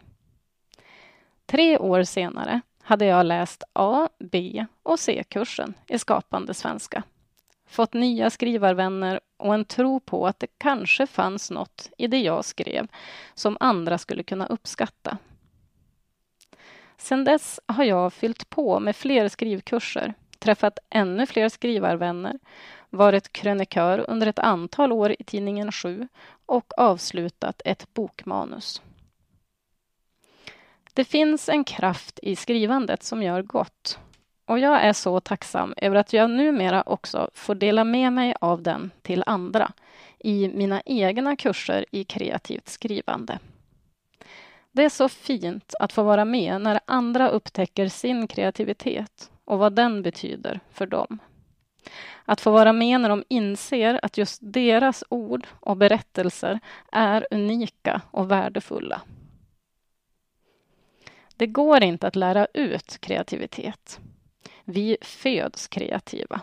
Tre 1.47 1.79
år 1.79 2.03
senare 2.03 2.61
hade 2.83 3.05
jag 3.05 3.27
läst 3.27 3.63
A, 3.73 4.09
B 4.19 4.67
och 4.83 5.01
C-kursen 5.01 5.75
i 5.89 5.99
skapande 5.99 6.55
svenska. 6.55 7.03
Fått 7.67 7.93
nya 7.93 8.31
skrivarvänner 8.31 9.21
och 9.37 9.55
en 9.55 9.65
tro 9.65 10.01
på 10.01 10.27
att 10.27 10.41
det 10.41 10.59
kanske 10.59 11.07
fanns 11.07 11.51
något 11.51 11.91
i 11.99 12.07
det 12.07 12.21
jag 12.21 12.45
skrev 12.45 12.89
som 13.35 13.57
andra 13.61 13.99
skulle 13.99 14.23
kunna 14.23 14.47
uppskatta. 14.47 15.19
Sedan 17.05 17.25
dess 17.25 17.61
har 17.67 17.85
jag 17.85 18.13
fyllt 18.13 18.51
på 18.51 18.81
med 18.81 18.97
fler 18.97 19.29
skrivkurser, 19.29 20.15
träffat 20.39 20.79
ännu 20.91 21.27
fler 21.27 21.49
skrivarvänner, 21.49 22.39
varit 22.91 23.33
krönikör 23.33 24.05
under 24.11 24.27
ett 24.27 24.39
antal 24.39 24.93
år 24.93 25.17
i 25.19 25.25
tidningen 25.25 25.73
7 25.73 26.09
och 26.47 26.73
avslutat 26.79 27.63
ett 27.65 27.95
bokmanus. 27.95 28.83
Det 30.95 31.05
finns 31.05 31.49
en 31.49 31.65
kraft 31.65 32.19
i 32.23 32.37
skrivandet 32.37 33.03
som 33.03 33.23
gör 33.23 33.43
gott 33.43 33.99
och 34.47 34.59
jag 34.59 34.83
är 34.83 34.93
så 34.93 35.21
tacksam 35.21 35.75
över 35.77 35.97
att 35.97 36.13
jag 36.13 36.31
numera 36.31 36.83
också 36.87 37.31
får 37.35 37.55
dela 37.55 37.85
med 37.85 38.13
mig 38.13 38.35
av 38.41 38.63
den 38.63 38.91
till 39.03 39.23
andra 39.27 39.73
i 40.19 40.49
mina 40.49 40.83
egna 40.85 41.37
kurser 41.37 41.85
i 41.91 42.05
kreativt 42.05 42.69
skrivande. 42.69 43.39
Det 44.75 44.85
är 44.85 44.89
så 44.89 45.09
fint 45.09 45.75
att 45.81 45.93
få 45.93 46.03
vara 46.03 46.25
med 46.25 46.61
när 46.61 46.81
andra 46.85 47.29
upptäcker 47.29 47.89
sin 47.89 48.27
kreativitet 48.27 49.31
och 49.45 49.59
vad 49.59 49.73
den 49.73 50.03
betyder 50.03 50.61
för 50.71 50.87
dem. 50.87 51.19
Att 52.25 52.41
få 52.41 52.51
vara 52.51 52.73
med 52.73 53.01
när 53.01 53.09
de 53.09 53.25
inser 53.29 54.01
att 54.03 54.19
just 54.19 54.39
deras 54.43 55.05
ord 55.09 55.47
och 55.61 55.77
berättelser 55.77 56.61
är 56.93 57.27
unika 57.31 58.03
och 58.11 58.31
värdefulla. 58.31 59.03
Det 61.37 61.47
går 61.47 61.83
inte 61.83 62.07
att 62.07 62.17
lära 62.17 62.47
ut 62.55 62.99
kreativitet. 63.01 64.01
Vi 64.65 64.97
föds 65.01 65.69
kreativa. 65.69 66.41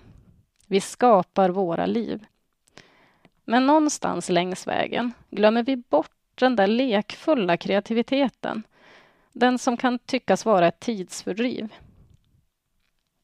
Vi 0.67 0.81
skapar 0.81 1.49
våra 1.49 1.85
liv. 1.85 2.25
Men 3.45 3.67
någonstans 3.67 4.29
längs 4.29 4.67
vägen 4.67 5.13
glömmer 5.29 5.63
vi 5.63 5.75
bort 5.75 6.20
den 6.45 6.56
där 6.56 6.67
lekfulla 6.67 7.58
kreativiteten. 7.58 8.63
Den 9.34 9.60
som 9.60 9.77
kan 9.77 9.99
tyckas 9.99 10.45
vara 10.45 10.67
ett 10.67 10.80
tidsfördriv. 10.80 11.73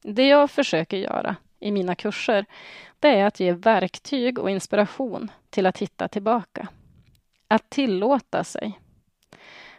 Det 0.01 0.27
jag 0.27 0.51
försöker 0.51 0.97
göra 0.97 1.35
i 1.59 1.71
mina 1.71 1.95
kurser, 1.95 2.45
det 2.99 3.07
är 3.07 3.25
att 3.25 3.39
ge 3.39 3.51
verktyg 3.51 4.39
och 4.39 4.49
inspiration 4.49 5.31
till 5.49 5.65
att 5.65 5.77
hitta 5.77 6.07
tillbaka. 6.07 6.67
Att 7.47 7.69
tillåta 7.69 8.43
sig. 8.43 8.79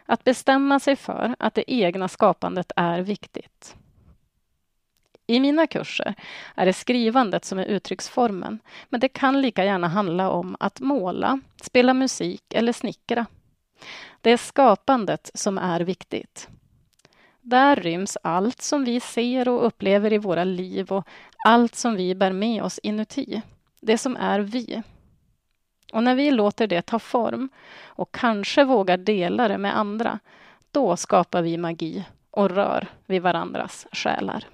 Att 0.05 0.23
bestämma 0.23 0.79
sig 0.79 0.95
för 0.95 1.35
att 1.39 1.53
det 1.53 1.71
egna 1.73 2.07
skapandet 2.07 2.71
är 2.75 3.01
viktigt. 3.01 3.75
I 5.29 5.39
mina 5.39 5.67
kurser 5.67 6.15
är 6.55 6.65
det 6.65 6.73
skrivandet 6.73 7.45
som 7.45 7.59
är 7.59 7.65
uttrycksformen, 7.65 8.59
men 8.89 8.99
det 8.99 9.09
kan 9.09 9.41
lika 9.41 9.65
gärna 9.65 9.87
handla 9.87 10.29
om 10.29 10.57
att 10.59 10.79
måla, 10.79 11.39
spela 11.61 11.93
musik 11.93 12.43
eller 12.53 12.73
snickra. 12.73 13.25
Det 14.21 14.31
är 14.31 14.37
skapandet 14.37 15.31
som 15.33 15.57
är 15.57 15.79
viktigt. 15.79 16.47
Där 17.41 17.75
ryms 17.75 18.17
allt 18.23 18.61
som 18.61 18.83
vi 18.83 18.99
ser 18.99 19.49
och 19.49 19.65
upplever 19.65 20.13
i 20.13 20.17
våra 20.17 20.43
liv 20.43 20.91
och 20.91 21.07
allt 21.45 21.75
som 21.75 21.95
vi 21.95 22.15
bär 22.15 22.31
med 22.31 22.63
oss 22.63 22.79
inuti. 22.83 23.41
Det 23.81 23.97
som 23.97 24.15
är 24.15 24.39
vi. 24.39 24.81
Och 25.93 26.03
när 26.03 26.15
vi 26.15 26.31
låter 26.31 26.67
det 26.67 26.81
ta 26.81 26.99
form 26.99 27.49
och 27.83 28.15
kanske 28.15 28.63
vågar 28.63 28.97
dela 28.97 29.47
det 29.47 29.57
med 29.57 29.77
andra, 29.77 30.19
då 30.71 30.97
skapar 30.97 31.41
vi 31.41 31.57
magi 31.57 32.05
och 32.31 32.49
rör 32.49 32.87
vid 33.05 33.21
varandras 33.21 33.87
själar. 33.91 34.45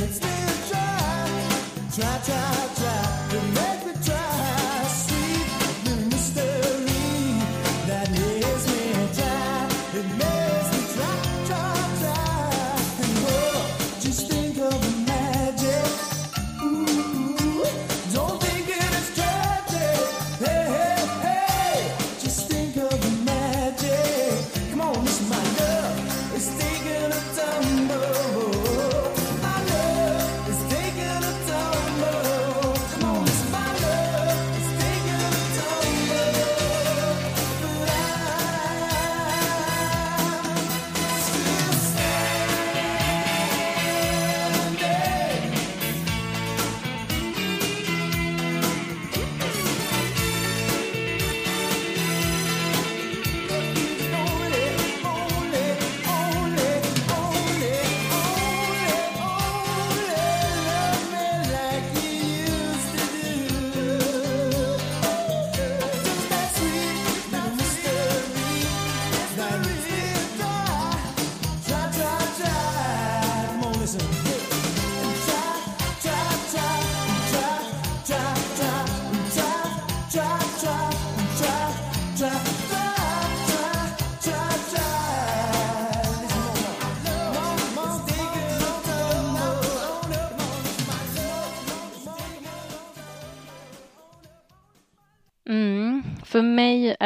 and 0.00 0.08
it's 0.08 0.20
try. 0.70 2.87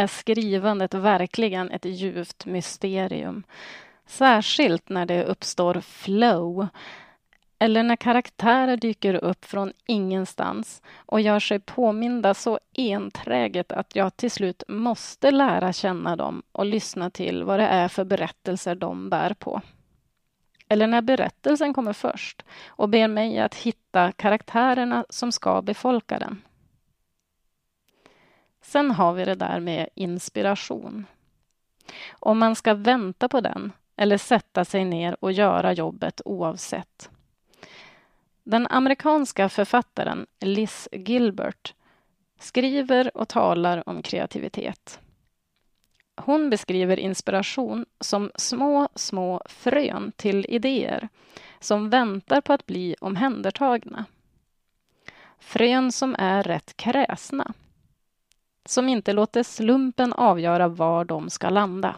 Är 0.03 0.07
skrivandet 0.07 0.95
verkligen 0.95 1.71
ett 1.71 1.85
djupt 1.85 2.47
mysterium. 2.47 3.43
Särskilt 4.07 4.89
när 4.89 5.07
det 5.07 5.25
uppstår 5.25 5.81
flow 5.81 6.69
eller 7.59 7.83
när 7.83 7.97
karaktärer 7.97 8.77
dyker 8.77 9.15
upp 9.15 9.45
från 9.45 9.73
ingenstans 9.87 10.83
och 10.97 11.21
gör 11.21 11.41
sig 11.41 11.61
påminda 11.61 12.35
så 12.35 12.59
enträget 12.77 13.73
att 13.73 13.97
jag 13.97 14.17
till 14.17 14.31
slut 14.31 14.63
måste 14.69 15.31
lära 15.31 15.73
känna 15.73 16.17
dem 16.17 16.43
och 16.53 16.67
lyssna 16.67 17.11
till 17.11 17.45
vad 17.45 17.61
det 17.61 17.67
är 17.67 17.89
för 17.89 18.05
berättelser 18.05 18.75
de 18.75 19.11
bär 19.11 19.35
på. 19.35 19.61
Eller 20.69 20.87
när 20.87 21.03
berättelsen 21.03 21.75
kommer 21.75 21.93
först 21.93 22.45
och 22.67 22.89
ber 22.89 23.09
mig 23.09 23.39
att 23.39 23.55
hitta 23.55 24.13
karaktärerna 24.13 25.05
som 25.09 25.33
ska 25.33 25.63
befolka 25.63 26.19
den. 26.19 26.43
Sen 28.73 28.91
har 28.91 29.13
vi 29.13 29.25
det 29.25 29.35
där 29.35 29.61
med 29.61 29.89
inspiration. 29.95 31.07
Om 32.13 32.39
man 32.39 32.57
ska 32.57 32.75
vänta 32.75 33.29
på 33.29 33.41
den 33.41 33.73
eller 33.97 34.19
sätta 34.19 34.65
sig 34.65 34.85
ner 34.85 35.17
och 35.21 35.33
göra 35.33 35.73
jobbet 35.73 36.21
oavsett. 36.25 37.11
Den 38.43 38.67
amerikanska 38.67 39.49
författaren 39.49 40.27
Liz 40.41 40.89
Gilbert 40.93 41.75
skriver 42.41 43.17
och 43.17 43.29
talar 43.29 43.89
om 43.89 44.03
kreativitet. 44.03 45.01
Hon 46.17 46.51
beskriver 46.51 46.99
inspiration 46.99 47.87
som 48.01 48.31
små, 48.35 48.89
små 48.95 49.43
frön 49.47 50.13
till 50.17 50.47
idéer 50.49 51.09
som 51.61 51.91
väntar 51.91 52.41
på 52.41 52.53
att 52.53 52.67
bli 52.67 52.97
omhändertagna. 53.01 54.05
Frön 55.39 55.93
som 55.93 56.17
är 56.19 56.43
rätt 56.43 56.77
kräsna 56.77 57.55
som 58.65 58.89
inte 58.89 59.13
låter 59.13 59.43
slumpen 59.43 60.13
avgöra 60.13 60.69
var 60.69 61.05
de 61.05 61.31
ska 61.31 61.51
landa. 61.51 61.97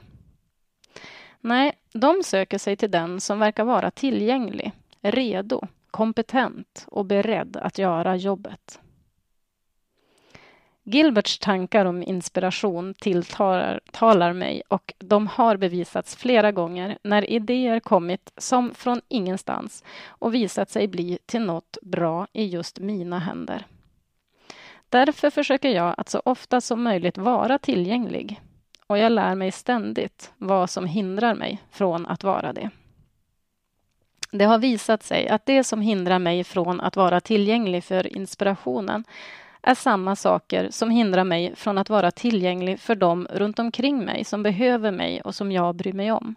Nej, 1.41 1.73
de 1.93 2.23
söker 2.25 2.59
sig 2.59 2.77
till 2.77 2.91
den 2.91 3.21
som 3.21 3.39
verkar 3.39 3.65
vara 3.65 3.91
tillgänglig, 3.91 4.73
redo, 5.01 5.63
kompetent 5.91 6.87
och 6.89 7.05
beredd 7.05 7.57
att 7.57 7.79
göra 7.79 8.17
jobbet. 8.17 8.81
Gilberts 10.87 11.39
tankar 11.39 11.85
om 11.85 12.03
inspiration 12.03 12.95
tilltalar 12.95 13.81
talar 13.93 14.33
mig 14.33 14.63
och 14.69 14.95
de 14.99 15.27
har 15.27 15.57
bevisats 15.57 16.17
flera 16.17 16.53
gånger 16.53 16.99
när 17.03 17.31
idéer 17.31 17.81
kommit 17.81 18.33
som 18.37 18.75
från 18.75 19.01
ingenstans 19.09 19.85
och 20.07 20.35
visat 20.35 20.71
sig 20.71 20.89
bli 20.89 21.19
till 21.27 21.41
något 21.41 21.79
bra 21.83 22.27
i 22.33 22.45
just 22.47 22.79
mina 22.79 23.19
händer. 23.19 23.67
Därför 24.95 25.31
försöker 25.31 25.69
jag 25.69 25.95
att 25.97 26.09
så 26.09 26.23
ofta 26.25 26.61
som 26.61 26.83
möjligt 26.83 27.19
vara 27.19 27.59
tillgänglig 27.59 28.41
och 28.87 28.99
jag 28.99 29.13
lär 29.13 29.35
mig 29.35 29.53
ständigt 29.53 30.33
vad 30.39 30.71
som 30.71 30.87
hindrar 30.87 31.35
mig 31.35 31.63
från 31.71 32.07
att 32.07 32.25
vara 32.25 32.53
det. 32.53 32.71
Det 34.33 34.45
har 34.45 34.59
visat 34.59 35.03
sig 35.03 35.29
att 35.29 35.47
det 35.47 35.65
som 35.65 35.81
hindrar 35.81 36.19
mig 36.19 36.45
från 36.45 36.81
att 36.81 36.97
vara 36.97 37.21
tillgänglig 37.21 37.85
för 37.85 38.17
inspirationen 38.17 39.05
är 39.63 39.75
samma 39.75 40.17
saker 40.17 40.71
som 40.71 40.91
hindrar 40.91 41.25
mig 41.25 41.57
från 41.57 41.79
att 41.79 41.91
vara 41.91 42.11
tillgänglig 42.11 42.81
för 42.81 42.95
dem 42.95 43.29
runt 43.31 43.59
omkring 43.59 44.05
mig 44.05 44.25
som 44.25 44.43
behöver 44.43 44.91
mig 44.91 45.21
och 45.21 45.35
som 45.35 45.53
jag 45.53 45.75
bryr 45.75 45.93
mig 45.93 46.13
om. 46.13 46.35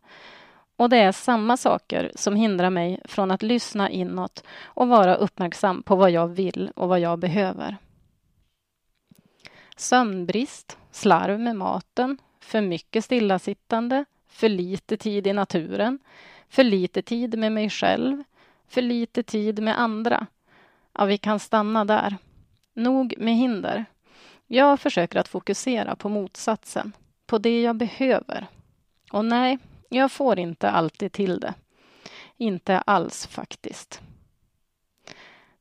Och 0.77 0.89
det 0.89 0.97
är 0.97 1.11
samma 1.11 1.57
saker 1.57 2.11
som 2.15 2.35
hindrar 2.35 2.69
mig 2.69 3.01
från 3.05 3.31
att 3.31 3.43
lyssna 3.43 3.89
inåt 3.89 4.43
och 4.63 4.87
vara 4.87 5.15
uppmärksam 5.15 5.83
på 5.83 5.95
vad 5.95 6.11
jag 6.11 6.27
vill 6.27 6.71
och 6.75 6.89
vad 6.89 6.99
jag 6.99 7.19
behöver. 7.19 7.77
Sömnbrist, 9.77 10.77
slarv 10.91 11.39
med 11.39 11.55
maten, 11.55 12.17
för 12.39 12.61
mycket 12.61 13.05
stillasittande, 13.05 14.05
för 14.27 14.49
lite 14.49 14.97
tid 14.97 15.27
i 15.27 15.33
naturen, 15.33 15.99
för 16.49 16.63
lite 16.63 17.01
tid 17.01 17.37
med 17.37 17.51
mig 17.51 17.69
själv, 17.69 18.23
för 18.67 18.81
lite 18.81 19.23
tid 19.23 19.63
med 19.63 19.79
andra. 19.79 20.27
Ja, 20.93 21.05
vi 21.05 21.17
kan 21.17 21.39
stanna 21.39 21.85
där. 21.85 22.17
Nog 22.73 23.13
med 23.17 23.35
hinder. 23.35 23.85
Jag 24.47 24.79
försöker 24.79 25.19
att 25.19 25.27
fokusera 25.27 25.95
på 25.95 26.09
motsatsen, 26.09 26.91
på 27.25 27.37
det 27.37 27.61
jag 27.61 27.75
behöver. 27.75 28.47
Och 29.11 29.25
nej, 29.25 29.57
jag 29.89 30.11
får 30.11 30.39
inte 30.39 30.69
alltid 30.69 31.11
till 31.11 31.39
det. 31.39 31.53
Inte 32.37 32.79
alls 32.79 33.27
faktiskt. 33.27 34.01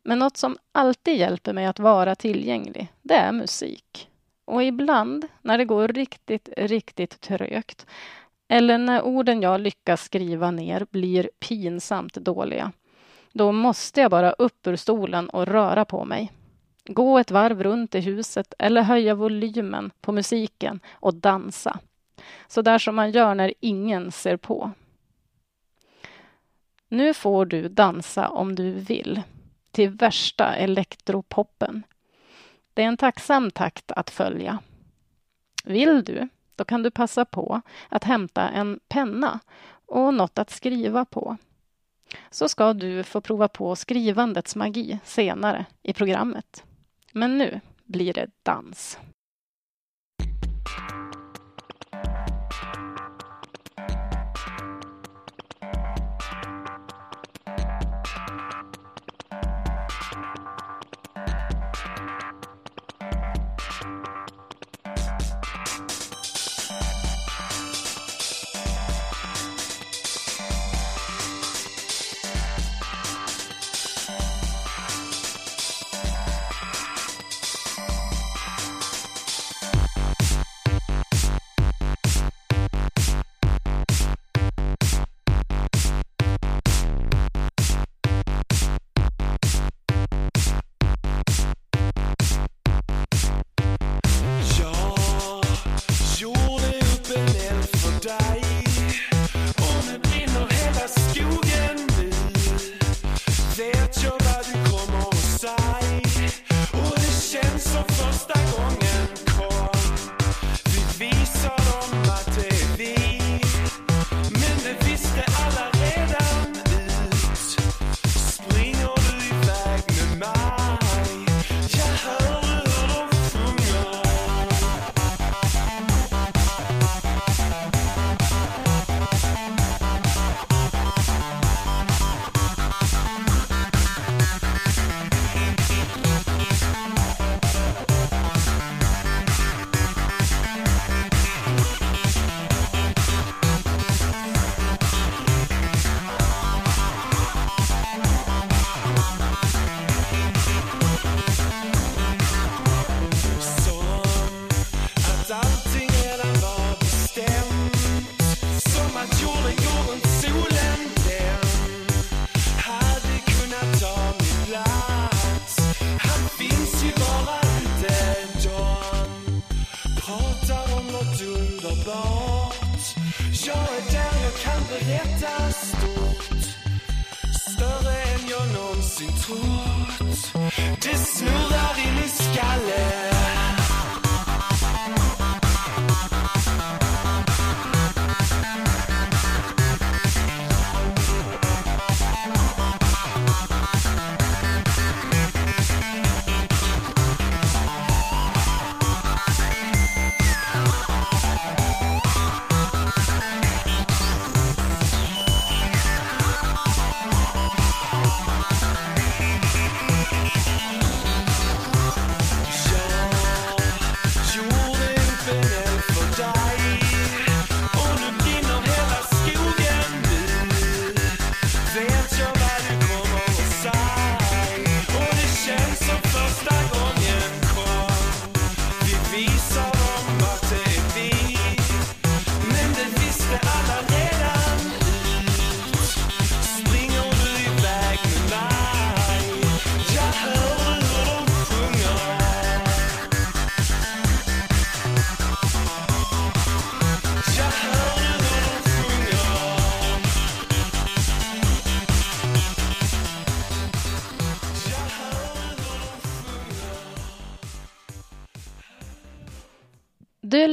Men 0.07 0.19
något 0.19 0.37
som 0.37 0.59
alltid 0.73 1.17
hjälper 1.17 1.53
mig 1.53 1.67
att 1.67 1.79
vara 1.79 2.15
tillgänglig, 2.15 2.89
det 3.03 3.15
är 3.15 3.33
musik. 3.33 4.09
Och 4.45 4.65
ibland, 4.65 5.27
när 5.43 5.59
det 5.59 5.65
går 5.65 5.89
riktigt, 5.89 6.49
riktigt 6.57 7.21
trögt 7.21 7.87
eller 8.49 8.79
när 8.79 9.03
orden 9.03 9.43
jag 9.43 9.61
lyckas 9.61 10.05
skriva 10.05 10.51
ner 10.51 10.87
blir 10.91 11.31
pinsamt 11.41 12.15
dåliga, 12.15 12.73
då 13.33 13.53
måste 13.53 14.01
jag 14.01 14.11
bara 14.11 14.33
upp 14.33 14.67
ur 14.67 14.77
stolen 14.77 15.29
och 15.29 15.47
röra 15.47 15.85
på 15.85 16.05
mig. 16.05 16.33
Gå 16.85 17.19
ett 17.19 17.31
varv 17.31 17.63
runt 17.63 17.95
i 17.95 18.01
huset 18.01 18.55
eller 18.59 18.83
höja 18.83 19.15
volymen 19.15 19.91
på 20.01 20.13
musiken 20.13 20.81
och 20.93 21.15
dansa. 21.15 21.79
Så 22.49 22.63
där 22.63 22.79
som 22.79 22.95
man 22.95 23.11
gör 23.11 23.35
när 23.35 23.55
ingen 23.61 24.13
ser 24.13 24.37
på. 24.37 24.71
Nu 26.89 27.15
får 27.15 27.47
du 27.47 27.69
dansa 27.69 28.29
om 28.29 28.55
du 28.55 28.73
vill 28.73 29.23
till 29.77 29.91
värsta 29.91 30.55
elektropoppen. 30.55 31.83
Det 32.75 32.83
är 32.83 32.87
en 32.87 32.97
tacksam 32.97 33.51
takt 33.51 33.93
att 33.93 34.11
följa. 34.11 34.59
Vill 35.65 36.05
du, 36.05 36.29
då 36.55 36.65
kan 36.65 36.83
du 36.83 36.91
passa 36.91 37.25
på 37.25 37.61
att 37.89 38.05
hämta 38.05 38.49
en 38.49 38.81
penna 38.89 39.41
och 39.87 40.15
något 40.15 40.39
att 40.39 40.51
skriva 40.51 41.05
på. 41.05 41.37
Så 42.31 42.49
ska 42.49 42.73
du 42.73 43.05
få 43.05 43.21
prova 43.21 43.49
på 43.49 43.77
skrivandets 43.77 44.57
magi 44.57 44.99
senare 45.05 45.67
i 45.83 45.93
programmet. 45.93 46.65
Men 47.13 47.39
nu 47.39 47.61
blir 47.85 48.13
det 48.13 48.31
dans. 48.43 48.99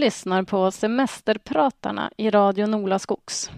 Lyssnar 0.04 0.44
på 0.44 0.72
Semesterpratarna 0.72 2.12
i 2.18 2.30
Radio 2.30 2.68
Nola 2.68 3.00
Skogs. 3.00 3.52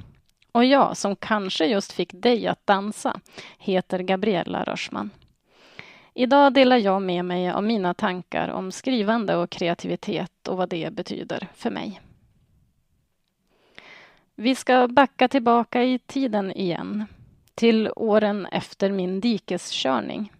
Och 0.51 0.65
jag, 0.65 0.97
som 0.97 1.15
kanske 1.15 1.65
just 1.65 1.91
fick 1.91 2.11
dig 2.13 2.47
att 2.47 2.67
dansa, 2.67 3.19
heter 3.57 3.99
Gabriella 3.99 4.63
Rörsman. 4.63 5.09
Idag 6.13 6.53
delar 6.53 6.77
jag 6.77 7.01
med 7.01 7.25
mig 7.25 7.49
av 7.49 7.63
mina 7.63 7.93
tankar 7.93 8.49
om 8.49 8.71
skrivande 8.71 9.35
och 9.35 9.49
kreativitet 9.49 10.47
och 10.47 10.57
vad 10.57 10.69
det 10.69 10.93
betyder 10.93 11.47
för 11.55 11.69
mig. 11.69 12.01
Vi 14.35 14.55
ska 14.55 14.87
backa 14.87 15.27
tillbaka 15.27 15.83
i 15.83 15.99
tiden 15.99 16.51
igen, 16.51 17.05
till 17.55 17.89
åren 17.95 18.45
efter 18.45 18.91
min 18.91 19.19
dikeskörning. 19.19 20.33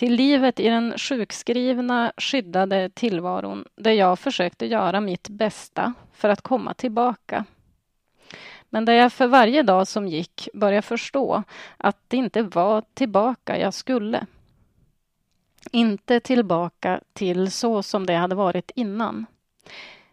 Till 0.00 0.14
livet 0.14 0.60
i 0.60 0.68
den 0.68 0.98
sjukskrivna, 0.98 2.12
skyddade 2.16 2.90
tillvaron 2.94 3.64
där 3.76 3.92
jag 3.92 4.18
försökte 4.18 4.66
göra 4.66 5.00
mitt 5.00 5.28
bästa 5.28 5.94
för 6.12 6.28
att 6.28 6.40
komma 6.40 6.74
tillbaka. 6.74 7.44
Men 8.70 8.84
där 8.84 8.92
jag 8.92 9.12
för 9.12 9.26
varje 9.26 9.62
dag 9.62 9.88
som 9.88 10.08
gick 10.08 10.48
började 10.54 10.82
förstå 10.82 11.42
att 11.76 11.96
det 12.08 12.16
inte 12.16 12.42
var 12.42 12.82
tillbaka 12.94 13.58
jag 13.58 13.74
skulle. 13.74 14.26
Inte 15.72 16.20
tillbaka 16.20 17.00
till 17.12 17.50
så 17.50 17.82
som 17.82 18.06
det 18.06 18.14
hade 18.14 18.34
varit 18.34 18.70
innan. 18.74 19.26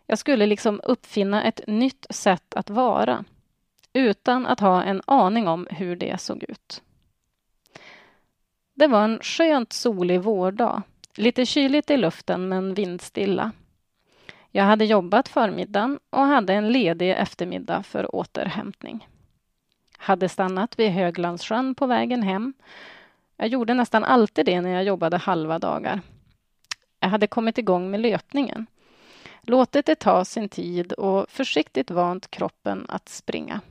Jag 0.06 0.18
skulle 0.18 0.46
liksom 0.46 0.82
uppfinna 0.84 1.44
ett 1.44 1.62
nytt 1.68 2.06
sätt 2.10 2.56
att 2.56 2.70
vara 2.70 3.26
utan 3.94 4.46
att 4.46 4.60
ha 4.60 4.84
en 4.84 5.02
aning 5.06 5.48
om 5.48 5.68
hur 5.72 5.96
det 5.96 6.22
såg 6.22 6.44
ut. 6.44 6.82
Det 8.78 8.88
var 8.88 9.04
en 9.04 9.20
skönt 9.22 9.74
solig 9.74 10.22
vårdag. 10.22 10.82
Lite 11.16 11.46
kyligt 11.46 11.90
i 11.90 11.98
luften 11.98 12.50
men 12.50 12.74
vindstilla. 12.74 13.52
Jag 14.52 14.64
hade 14.64 14.86
jobbat 14.86 15.28
förmiddagen 15.28 16.00
och 16.10 16.22
hade 16.22 16.54
en 16.54 16.72
ledig 16.72 17.12
eftermiddag 17.12 17.84
för 17.84 18.16
återhämtning. 18.16 19.08
Hade 19.98 20.30
stannat 20.30 20.80
vid 20.80 20.92
Höglandssjön 20.92 21.76
på 21.76 21.86
vägen 21.86 22.24
hem. 22.24 22.54
Jag 23.38 23.48
gjorde 23.48 23.74
nästan 23.74 24.04
alltid 24.04 24.46
det 24.46 24.62
när 24.62 24.70
jag 24.70 24.84
jobbade 24.84 25.18
halva 25.18 25.60
dagar. 25.60 26.02
Jag 27.00 27.10
hade 27.10 27.28
kommit 27.28 27.58
igång 27.58 27.92
med 27.92 28.00
löpningen. 28.00 28.66
Låtit 29.42 29.86
det 29.86 29.96
ta 29.96 30.26
sin 30.26 30.50
tid 30.50 30.94
och 30.94 31.30
försiktigt 31.30 31.92
vant 31.92 32.32
kroppen 32.32 32.86
att 32.90 33.10
springa. 33.10 33.62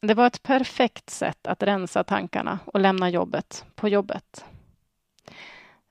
Det 0.00 0.14
var 0.14 0.26
ett 0.26 0.42
perfekt 0.42 1.10
sätt 1.10 1.46
att 1.46 1.62
rensa 1.62 2.04
tankarna 2.04 2.58
och 2.64 2.80
lämna 2.80 3.10
jobbet 3.10 3.64
på 3.74 3.88
jobbet. 3.88 4.44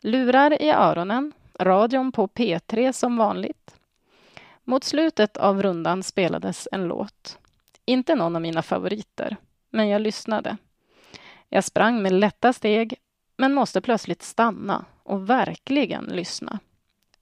Lurar 0.02 0.62
i 0.62 0.70
öronen, 0.70 1.32
radion 1.60 2.12
på 2.12 2.28
P3 2.28 2.92
som 2.92 3.18
vanligt. 3.18 3.80
Mot 4.64 4.84
slutet 4.84 5.38
av 5.38 5.64
rundan 5.64 6.04
spelades 6.04 6.68
en 6.72 6.88
låt. 6.88 7.40
Inte 7.86 8.16
någon 8.16 8.36
av 8.36 8.42
mina 8.42 8.62
favoriter, 8.62 9.38
men 9.70 9.90
jag 9.90 10.02
lyssnade. 10.02 10.58
Jag 11.50 11.64
sprang 11.64 12.02
med 12.02 12.14
lätta 12.14 12.54
steg, 12.54 12.96
men 13.38 13.54
måste 13.54 13.82
plötsligt 13.82 14.24
stanna 14.24 14.86
och 15.04 15.30
verkligen 15.30 16.06
lyssna. 16.06 16.60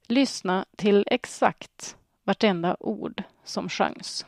Lyssna 0.07 0.65
till 0.75 1.03
exakt 1.07 1.97
vartenda 2.23 2.77
ord 2.79 3.23
som 3.43 3.69
sjöngs. 3.69 4.25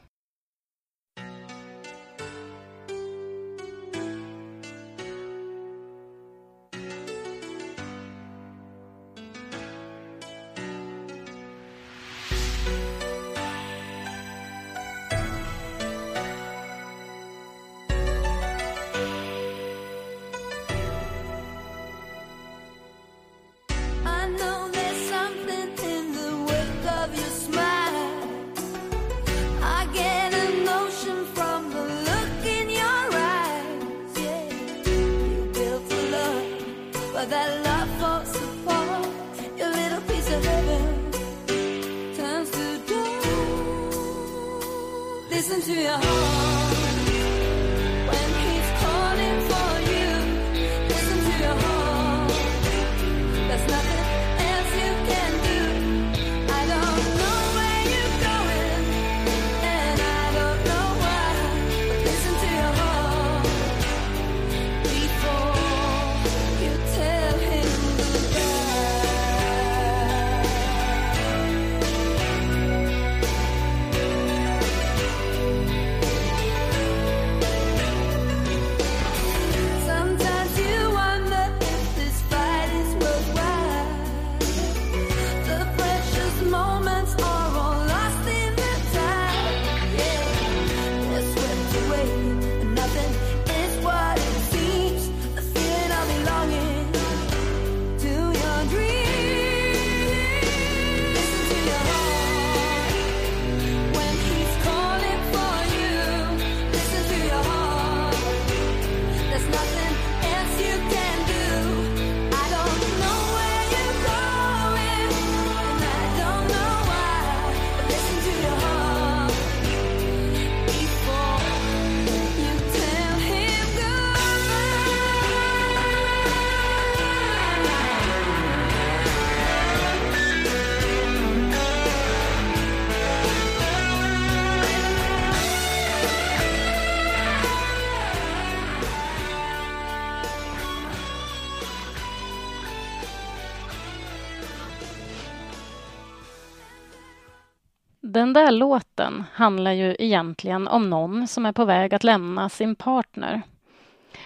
Där 148.36 148.51
låten 148.51 149.23
handlar 149.33 149.71
ju 149.71 149.95
egentligen 149.99 150.67
om 150.67 150.89
någon 150.89 151.27
som 151.27 151.45
är 151.45 151.51
på 151.51 151.65
väg 151.65 151.93
att 151.93 152.03
lämna 152.03 152.49
sin 152.49 152.75
partner. 152.75 153.41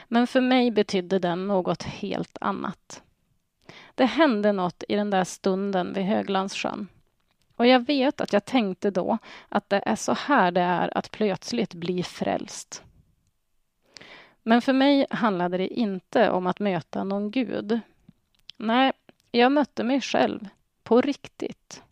Men 0.08 0.28
för 0.28 0.42
mig 0.42 0.72
betydde 0.72 1.20
den 1.20 1.48
något 1.48 1.84
helt 1.84 2.38
annat. 2.42 3.04
Det 3.96 4.06
hände 4.06 4.52
något 4.52 4.84
i 4.90 4.96
den 4.96 5.10
där 5.10 5.24
stunden 5.24 5.94
vid 5.94 6.04
Höglandssjön. 6.04 6.88
Och 7.56 7.68
jag 7.68 7.86
vet 7.86 8.22
att 8.22 8.34
jag 8.34 8.46
tänkte 8.46 8.92
då 8.92 9.18
att 9.50 9.70
det 9.70 9.82
är 9.86 9.96
så 9.96 10.14
här 10.14 10.52
det 10.52 10.62
är 10.62 10.98
att 10.98 11.12
plötsligt 11.12 11.74
bli 11.74 12.04
frälst. 12.04 12.84
Men 14.44 14.62
för 14.62 14.74
mig 14.74 15.06
handlade 15.10 15.58
det 15.58 15.68
inte 15.68 16.30
om 16.30 16.48
att 16.48 16.60
möta 16.60 17.04
någon 17.04 17.32
gud. 17.32 17.80
Nej, 18.58 18.92
jag 19.32 19.52
mötte 19.52 19.84
mig 19.84 20.02
själv. 20.02 20.48
På 20.84 21.02
riktigt. 21.02 21.84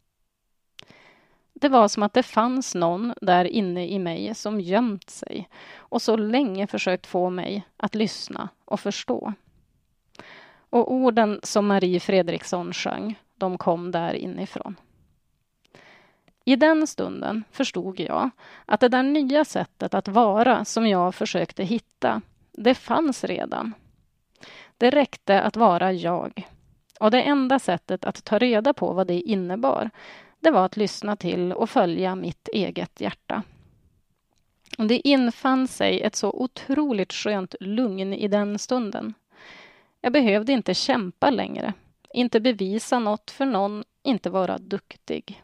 Det 1.59 1.69
var 1.69 1.87
som 1.87 2.03
att 2.03 2.13
det 2.13 2.23
fanns 2.23 2.75
någon 2.75 3.13
där 3.21 3.45
inne 3.45 3.87
i 3.87 3.99
mig 3.99 4.35
som 4.35 4.61
gömt 4.61 5.09
sig 5.09 5.49
och 5.77 6.01
så 6.01 6.15
länge 6.15 6.67
försökt 6.67 7.07
få 7.07 7.29
mig 7.29 7.67
att 7.77 7.95
lyssna 7.95 8.49
och 8.65 8.79
förstå. 8.79 9.33
Och 10.69 10.93
orden 10.93 11.39
som 11.43 11.67
Marie 11.67 11.99
Fredriksson 11.99 12.73
sjöng, 12.73 13.19
de 13.35 13.57
kom 13.57 13.91
där 13.91 14.13
inifrån. 14.13 14.75
I 16.45 16.55
den 16.55 16.87
stunden 16.87 17.43
förstod 17.51 17.99
jag 17.99 18.29
att 18.65 18.79
det 18.79 18.89
där 18.89 19.03
nya 19.03 19.45
sättet 19.45 19.93
att 19.93 20.07
vara 20.07 20.65
som 20.65 20.87
jag 20.87 21.15
försökte 21.15 21.63
hitta, 21.63 22.21
det 22.51 22.75
fanns 22.75 23.23
redan. 23.23 23.73
Det 24.77 24.89
räckte 24.89 25.41
att 25.41 25.55
vara 25.55 25.93
jag. 25.93 26.47
Och 26.99 27.11
det 27.11 27.21
enda 27.21 27.59
sättet 27.59 28.05
att 28.05 28.23
ta 28.23 28.37
reda 28.37 28.73
på 28.73 28.93
vad 28.93 29.07
det 29.07 29.21
innebar, 29.21 29.89
det 30.47 30.51
var 30.51 30.65
att 30.65 30.77
lyssna 30.77 31.15
till 31.15 31.53
och 31.53 31.69
följa 31.69 32.15
mitt 32.15 32.47
eget 32.53 33.01
hjärta. 33.01 33.43
Och 34.77 34.87
det 34.87 35.07
infann 35.07 35.67
sig 35.67 36.01
ett 36.01 36.15
så 36.15 36.29
otroligt 36.29 37.13
skönt 37.13 37.55
lugn 37.59 38.13
i 38.13 38.27
den 38.27 38.59
stunden. 38.59 39.13
Jag 40.01 40.13
behövde 40.13 40.51
inte 40.51 40.73
kämpa 40.73 41.29
längre, 41.29 41.73
inte 42.13 42.39
bevisa 42.39 42.99
något 42.99 43.31
för 43.31 43.45
någon, 43.45 43.83
inte 44.03 44.29
vara 44.29 44.57
duktig. 44.57 45.43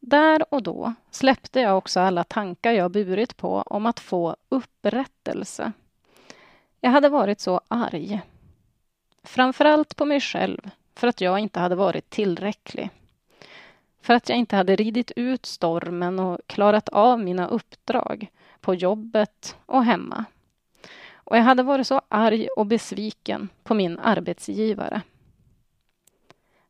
Där 0.00 0.54
och 0.54 0.62
då 0.62 0.94
släppte 1.10 1.60
jag 1.60 1.78
också 1.78 2.00
alla 2.00 2.24
tankar 2.24 2.72
jag 2.72 2.90
burit 2.90 3.36
på 3.36 3.62
om 3.66 3.86
att 3.86 4.00
få 4.00 4.36
upprättelse. 4.48 5.72
Jag 6.80 6.90
hade 6.90 7.08
varit 7.08 7.40
så 7.40 7.60
arg. 7.68 8.20
Framförallt 9.22 9.96
på 9.96 10.04
mig 10.04 10.20
själv, 10.20 10.70
för 11.00 11.06
att 11.06 11.20
jag 11.20 11.38
inte 11.38 11.60
hade 11.60 11.74
varit 11.74 12.10
tillräcklig. 12.10 12.90
För 14.00 14.14
att 14.14 14.28
jag 14.28 14.38
inte 14.38 14.56
hade 14.56 14.76
ridit 14.76 15.12
ut 15.16 15.46
stormen 15.46 16.18
och 16.18 16.38
klarat 16.46 16.88
av 16.88 17.20
mina 17.20 17.48
uppdrag 17.48 18.30
på 18.60 18.74
jobbet 18.74 19.56
och 19.66 19.84
hemma. 19.84 20.24
Och 21.14 21.36
jag 21.36 21.42
hade 21.42 21.62
varit 21.62 21.86
så 21.86 22.00
arg 22.08 22.48
och 22.48 22.66
besviken 22.66 23.48
på 23.62 23.74
min 23.74 23.98
arbetsgivare. 23.98 25.02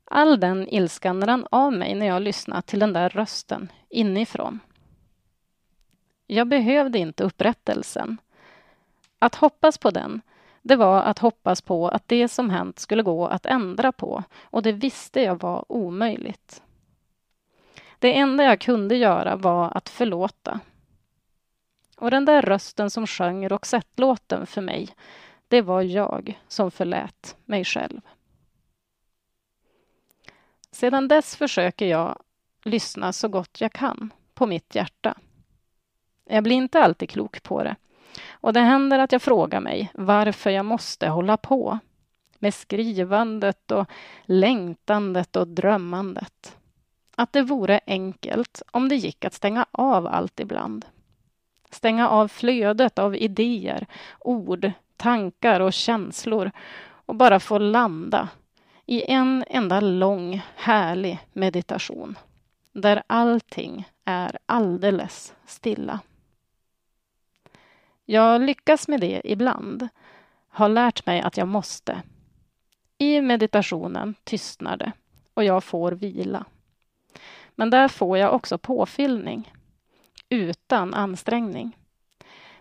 All 0.04 0.40
den 0.40 0.68
ilskan 0.68 1.26
rann 1.26 1.46
av 1.50 1.72
mig 1.72 1.94
när 1.94 2.06
jag 2.06 2.22
lyssnade 2.22 2.62
till 2.62 2.78
den 2.78 2.92
där 2.92 3.08
rösten 3.08 3.72
inifrån. 3.88 4.60
Jag 6.26 6.48
behövde 6.48 6.98
inte 6.98 7.24
upprättelsen. 7.24 8.16
Att 9.18 9.34
hoppas 9.34 9.78
på 9.78 9.90
den, 9.90 10.20
det 10.62 10.76
var 10.76 11.02
att 11.02 11.18
hoppas 11.18 11.62
på 11.62 11.88
att 11.88 12.08
det 12.08 12.28
som 12.28 12.50
hänt 12.50 12.78
skulle 12.78 13.02
gå 13.02 13.26
att 13.26 13.46
ändra 13.46 13.92
på 13.92 14.24
och 14.42 14.62
det 14.62 14.72
visste 14.72 15.20
jag 15.20 15.40
var 15.40 15.64
omöjligt. 15.68 16.62
Det 17.98 18.18
enda 18.18 18.44
jag 18.44 18.60
kunde 18.60 18.96
göra 18.96 19.36
var 19.36 19.76
att 19.76 19.88
förlåta. 19.88 20.60
Och 21.96 22.10
den 22.10 22.24
där 22.24 22.42
rösten 22.42 22.90
som 22.90 23.06
sjöng 23.06 23.48
Roxette-låten 23.48 24.46
för 24.46 24.60
mig, 24.60 24.88
det 25.48 25.62
var 25.62 25.82
jag 25.82 26.40
som 26.48 26.70
förlät 26.70 27.36
mig 27.44 27.64
själv. 27.64 28.00
Sedan 30.70 31.08
dess 31.08 31.36
försöker 31.36 31.86
jag 31.86 32.22
lyssna 32.64 33.12
så 33.12 33.28
gott 33.28 33.60
jag 33.60 33.72
kan 33.72 34.12
på 34.34 34.46
mitt 34.46 34.74
hjärta. 34.74 35.14
Jag 36.24 36.44
blir 36.44 36.56
inte 36.56 36.80
alltid 36.80 37.10
klok 37.10 37.42
på 37.42 37.62
det. 37.64 37.76
Och 38.30 38.52
det 38.52 38.60
händer 38.60 38.98
att 38.98 39.12
jag 39.12 39.22
frågar 39.22 39.60
mig 39.60 39.90
varför 39.94 40.50
jag 40.50 40.64
måste 40.64 41.08
hålla 41.08 41.36
på 41.36 41.78
med 42.38 42.54
skrivandet 42.54 43.70
och 43.70 43.90
längtandet 44.24 45.36
och 45.36 45.48
drömmandet. 45.48 46.56
Att 47.16 47.32
det 47.32 47.42
vore 47.42 47.80
enkelt 47.86 48.62
om 48.70 48.88
det 48.88 48.96
gick 48.96 49.24
att 49.24 49.34
stänga 49.34 49.66
av 49.72 50.06
allt 50.06 50.40
ibland. 50.40 50.86
Stänga 51.70 52.08
av 52.08 52.28
flödet 52.28 52.98
av 52.98 53.16
idéer, 53.16 53.86
ord, 54.20 54.72
tankar 54.96 55.60
och 55.60 55.72
känslor 55.72 56.50
och 57.06 57.14
bara 57.14 57.40
få 57.40 57.58
landa 57.58 58.28
i 58.86 59.10
en 59.12 59.44
enda 59.48 59.80
lång, 59.80 60.42
härlig 60.56 61.18
meditation 61.32 62.18
där 62.72 63.02
allting 63.06 63.88
är 64.04 64.38
alldeles 64.46 65.34
stilla. 65.46 66.00
Jag 68.10 68.40
lyckas 68.40 68.88
med 68.88 69.00
det 69.00 69.20
ibland, 69.24 69.88
har 70.48 70.68
lärt 70.68 71.06
mig 71.06 71.20
att 71.20 71.36
jag 71.36 71.48
måste. 71.48 72.02
I 72.98 73.20
meditationen 73.20 74.14
tystnar 74.24 74.76
det 74.76 74.92
och 75.34 75.44
jag 75.44 75.64
får 75.64 75.92
vila. 75.92 76.44
Men 77.54 77.70
där 77.70 77.88
får 77.88 78.18
jag 78.18 78.34
också 78.34 78.58
påfyllning, 78.58 79.52
utan 80.28 80.94
ansträngning. 80.94 81.76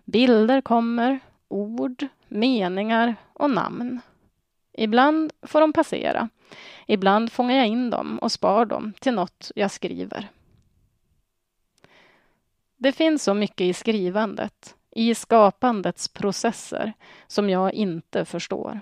Bilder 0.04 0.60
kommer, 0.60 1.20
ord, 1.48 2.06
meningar 2.28 3.16
och 3.32 3.50
namn. 3.50 4.00
Ibland 4.72 5.32
får 5.42 5.60
de 5.60 5.72
passera. 5.72 6.28
Ibland 6.86 7.32
fångar 7.32 7.56
jag 7.56 7.66
in 7.66 7.90
dem 7.90 8.18
och 8.18 8.32
spar 8.32 8.64
dem 8.64 8.92
till 9.00 9.14
något 9.14 9.52
jag 9.54 9.70
skriver. 9.70 10.28
Det 12.76 12.92
finns 12.92 13.24
så 13.24 13.34
mycket 13.34 13.64
i 13.64 13.72
skrivandet, 13.72 14.76
i 14.90 15.14
skapandets 15.14 16.08
processer, 16.08 16.92
som 17.26 17.50
jag 17.50 17.74
inte 17.74 18.24
förstår. 18.24 18.80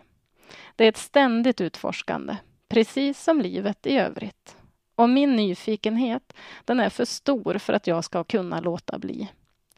Det 0.77 0.85
är 0.85 0.89
ett 0.89 0.97
ständigt 0.97 1.61
utforskande, 1.61 2.37
precis 2.69 3.23
som 3.23 3.41
livet 3.41 3.87
i 3.87 3.99
övrigt. 3.99 4.57
Och 4.95 5.09
min 5.09 5.37
nyfikenhet, 5.37 6.33
den 6.65 6.81
är 6.81 6.91
för 6.91 7.05
stor 7.05 7.59
för 7.59 7.73
att 7.73 7.87
jag 7.87 8.05
ska 8.05 8.25
kunna 8.25 8.61
låta 8.61 8.99
bli. 8.99 9.29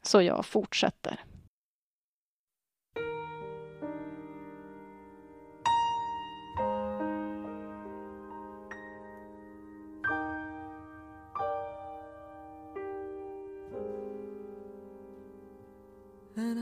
Så 0.03 0.23
jag 0.23 0.47
fortsätter. 0.47 1.21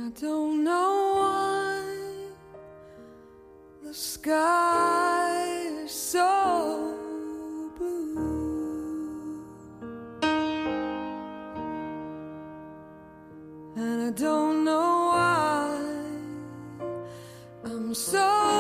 I 0.09 0.11
don't 0.13 0.65
know 0.65 1.17
why 1.19 1.85
the 3.83 3.93
sky 3.93 5.67
is 5.85 5.93
so 5.93 6.97
blue. 7.77 9.45
And 13.77 14.03
I 14.05 14.11
don't 14.19 14.65
know 14.65 15.11
why 15.13 15.79
I'm 17.65 17.93
so 17.93 18.58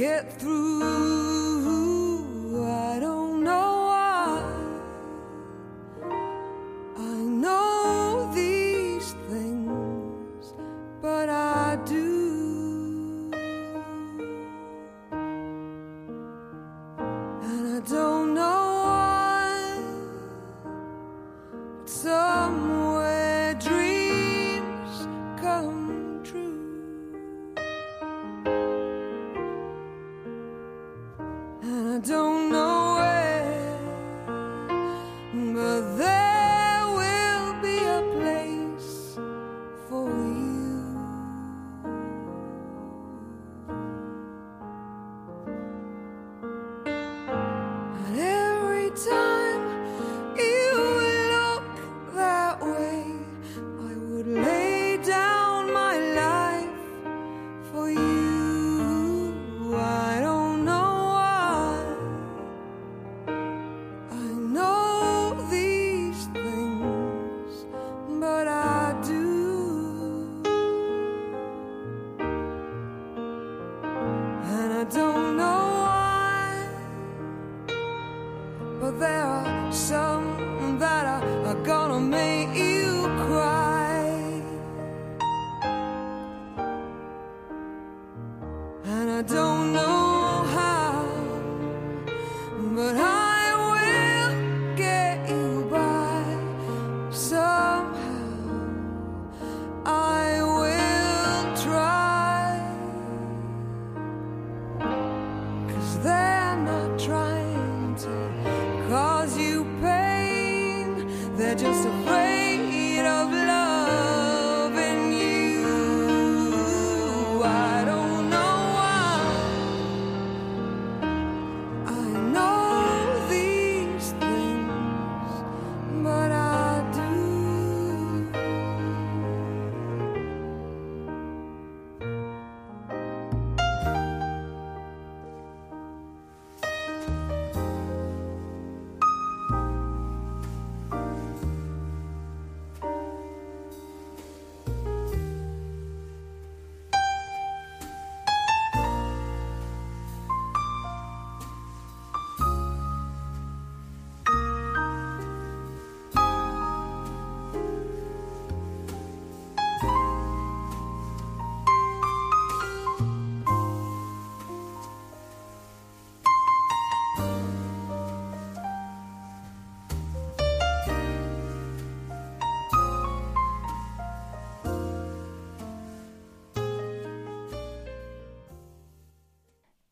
get 0.00 0.32
through. 0.38 1.29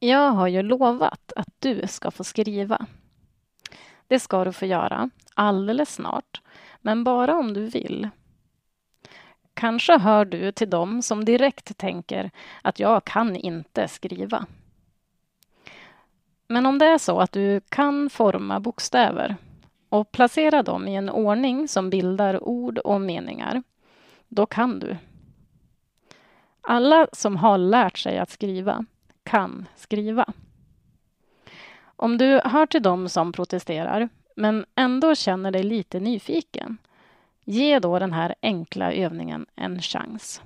Jag 0.09 0.30
har 0.30 0.48
ju 0.48 0.62
lovat 0.62 1.32
att 1.36 1.48
du 1.59 1.82
ska 1.86 2.11
få 2.11 2.24
skriva. 2.24 2.86
Det 4.06 4.20
ska 4.20 4.44
du 4.44 4.52
få 4.52 4.66
göra 4.66 5.11
alldeles 5.34 5.94
snart, 5.94 6.40
men 6.80 7.04
bara 7.04 7.36
om 7.36 7.54
du 7.54 7.66
vill. 7.66 8.09
Kanske 9.54 9.98
hör 9.98 10.24
du 10.24 10.52
till 10.52 10.70
dem 10.70 11.02
som 11.02 11.24
direkt 11.24 11.78
tänker 11.78 12.30
att 12.62 12.80
jag 12.80 13.04
kan 13.04 13.36
inte 13.36 13.88
skriva. 13.88 14.46
Men 16.46 16.66
om 16.66 16.78
det 16.78 16.86
är 16.86 16.98
så 16.98 17.20
att 17.20 17.32
du 17.32 17.61
kan 17.68 18.11
forma 18.11 18.61
bokstäver 18.61 19.36
och 19.88 20.12
placera 20.12 20.62
dem 20.62 20.88
i 20.88 20.96
en 20.96 21.11
ordning 21.11 21.68
som 21.68 21.90
bildar 21.90 22.44
ord 22.44 22.78
och 22.78 23.00
meningar, 23.00 23.62
då 24.28 24.46
kan 24.46 24.78
du. 24.78 24.96
Alla 26.61 27.06
som 27.12 27.36
har 27.36 27.59
lärt 27.59 27.98
sig 27.98 28.18
att 28.18 28.30
skriva 28.30 28.84
kan 29.29 29.68
skriva. 29.76 30.33
Om 31.81 32.18
du 32.18 32.41
hör 32.45 32.66
till 32.66 32.83
dem 32.83 33.09
som 33.09 33.33
protesterar 33.33 34.09
men 34.37 34.66
ändå 34.74 35.14
känner 35.14 35.51
dig 35.51 35.62
lite 35.62 36.01
nyfiken, 36.01 36.79
ge 37.45 37.79
då 37.79 37.99
den 37.99 38.12
här 38.12 38.35
enkla 38.43 38.93
övningen 38.93 39.47
en 39.55 39.83
chans. 39.83 40.43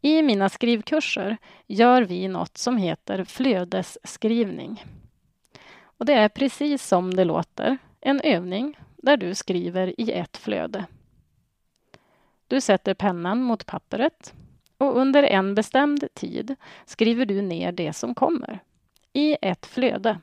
I 0.00 0.22
mina 0.22 0.48
skrivkurser 0.48 1.36
gör 1.66 2.02
vi 2.02 2.28
något 2.28 2.58
som 2.58 2.76
heter 2.76 3.24
flödesskrivning. 3.24 4.84
Och 5.82 6.06
det 6.06 6.14
är 6.14 6.28
precis 6.28 6.86
som 6.86 7.14
det 7.14 7.24
låter, 7.24 7.78
en 8.00 8.20
övning 8.20 8.78
där 8.96 9.16
du 9.16 9.34
skriver 9.34 10.00
i 10.00 10.12
ett 10.12 10.36
flöde. 10.36 10.84
Du 12.48 12.60
sätter 12.60 12.94
pennan 12.94 13.42
mot 13.42 13.66
pappret 13.66 14.34
och 14.78 14.96
under 14.96 15.22
en 15.22 15.54
bestämd 15.54 16.08
tid 16.14 16.56
skriver 16.86 17.26
du 17.26 17.42
ner 17.42 17.72
det 17.72 17.92
som 17.92 18.14
kommer 18.14 18.60
i 19.12 19.36
ett 19.42 19.66
flöde. 19.66 20.20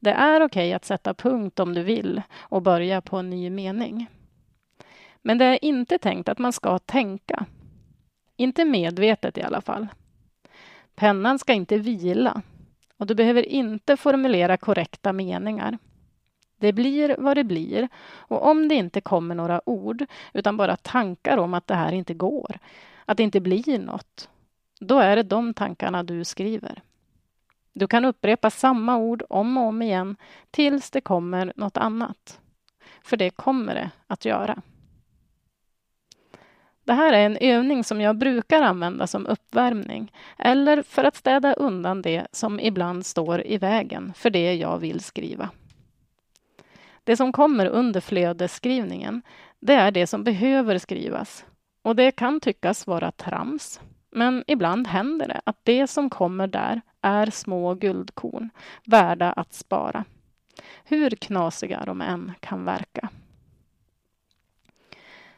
Det 0.00 0.10
är 0.10 0.42
okej 0.42 0.72
att 0.72 0.84
sätta 0.84 1.14
punkt 1.14 1.60
om 1.60 1.74
du 1.74 1.82
vill 1.82 2.22
och 2.36 2.62
börja 2.62 3.00
på 3.00 3.16
en 3.16 3.30
ny 3.30 3.50
mening. 3.50 4.06
Men 5.22 5.38
det 5.38 5.44
är 5.44 5.64
inte 5.64 5.98
tänkt 5.98 6.28
att 6.28 6.38
man 6.38 6.52
ska 6.52 6.78
tänka. 6.78 7.46
Inte 8.36 8.64
medvetet 8.64 9.38
i 9.38 9.42
alla 9.42 9.60
fall. 9.60 9.86
Pennan 10.94 11.38
ska 11.38 11.52
inte 11.52 11.78
vila 11.78 12.42
och 12.96 13.06
du 13.06 13.14
behöver 13.14 13.42
inte 13.42 13.96
formulera 13.96 14.56
korrekta 14.56 15.12
meningar. 15.12 15.78
Det 16.56 16.72
blir 16.72 17.16
vad 17.18 17.36
det 17.36 17.44
blir 17.44 17.88
och 18.06 18.46
om 18.46 18.68
det 18.68 18.74
inte 18.74 19.00
kommer 19.00 19.34
några 19.34 19.68
ord 19.68 20.06
utan 20.32 20.56
bara 20.56 20.76
tankar 20.76 21.38
om 21.38 21.54
att 21.54 21.66
det 21.66 21.74
här 21.74 21.92
inte 21.92 22.14
går, 22.14 22.58
att 23.04 23.16
det 23.16 23.22
inte 23.22 23.40
blir 23.40 23.78
något, 23.78 24.28
då 24.80 24.98
är 24.98 25.16
det 25.16 25.22
de 25.22 25.54
tankarna 25.54 26.02
du 26.02 26.24
skriver. 26.24 26.82
Du 27.72 27.86
kan 27.86 28.04
upprepa 28.04 28.50
samma 28.50 28.96
ord 28.96 29.22
om 29.28 29.56
och 29.58 29.64
om 29.64 29.82
igen 29.82 30.16
tills 30.50 30.90
det 30.90 31.00
kommer 31.00 31.52
något 31.56 31.76
annat. 31.76 32.40
För 33.02 33.16
det 33.16 33.30
kommer 33.30 33.74
det 33.74 33.90
att 34.06 34.24
göra. 34.24 34.62
Det 36.84 36.92
här 36.92 37.12
är 37.12 37.26
en 37.26 37.36
övning 37.36 37.84
som 37.84 38.00
jag 38.00 38.18
brukar 38.18 38.62
använda 38.62 39.06
som 39.06 39.26
uppvärmning 39.26 40.12
eller 40.38 40.82
för 40.82 41.04
att 41.04 41.16
städa 41.16 41.54
undan 41.54 42.02
det 42.02 42.26
som 42.32 42.60
ibland 42.60 43.06
står 43.06 43.46
i 43.46 43.58
vägen 43.58 44.12
för 44.16 44.30
det 44.30 44.54
jag 44.54 44.78
vill 44.78 45.00
skriva. 45.00 45.50
Det 47.04 47.16
som 47.16 47.32
kommer 47.32 47.66
under 47.66 48.00
flödesskrivningen, 48.00 49.22
det 49.60 49.74
är 49.74 49.90
det 49.90 50.06
som 50.06 50.24
behöver 50.24 50.78
skrivas. 50.78 51.44
Och 51.84 51.96
det 51.96 52.10
kan 52.10 52.40
tyckas 52.40 52.86
vara 52.86 53.10
trams, 53.10 53.80
men 54.10 54.44
ibland 54.46 54.86
händer 54.86 55.28
det 55.28 55.40
att 55.44 55.58
det 55.62 55.86
som 55.86 56.10
kommer 56.10 56.46
där 56.46 56.80
är 57.00 57.30
små 57.30 57.74
guldkorn 57.74 58.50
värda 58.84 59.32
att 59.32 59.52
spara. 59.52 60.04
Hur 60.84 61.10
knasiga 61.10 61.84
de 61.84 62.00
än 62.00 62.32
kan 62.40 62.64
verka. 62.64 63.08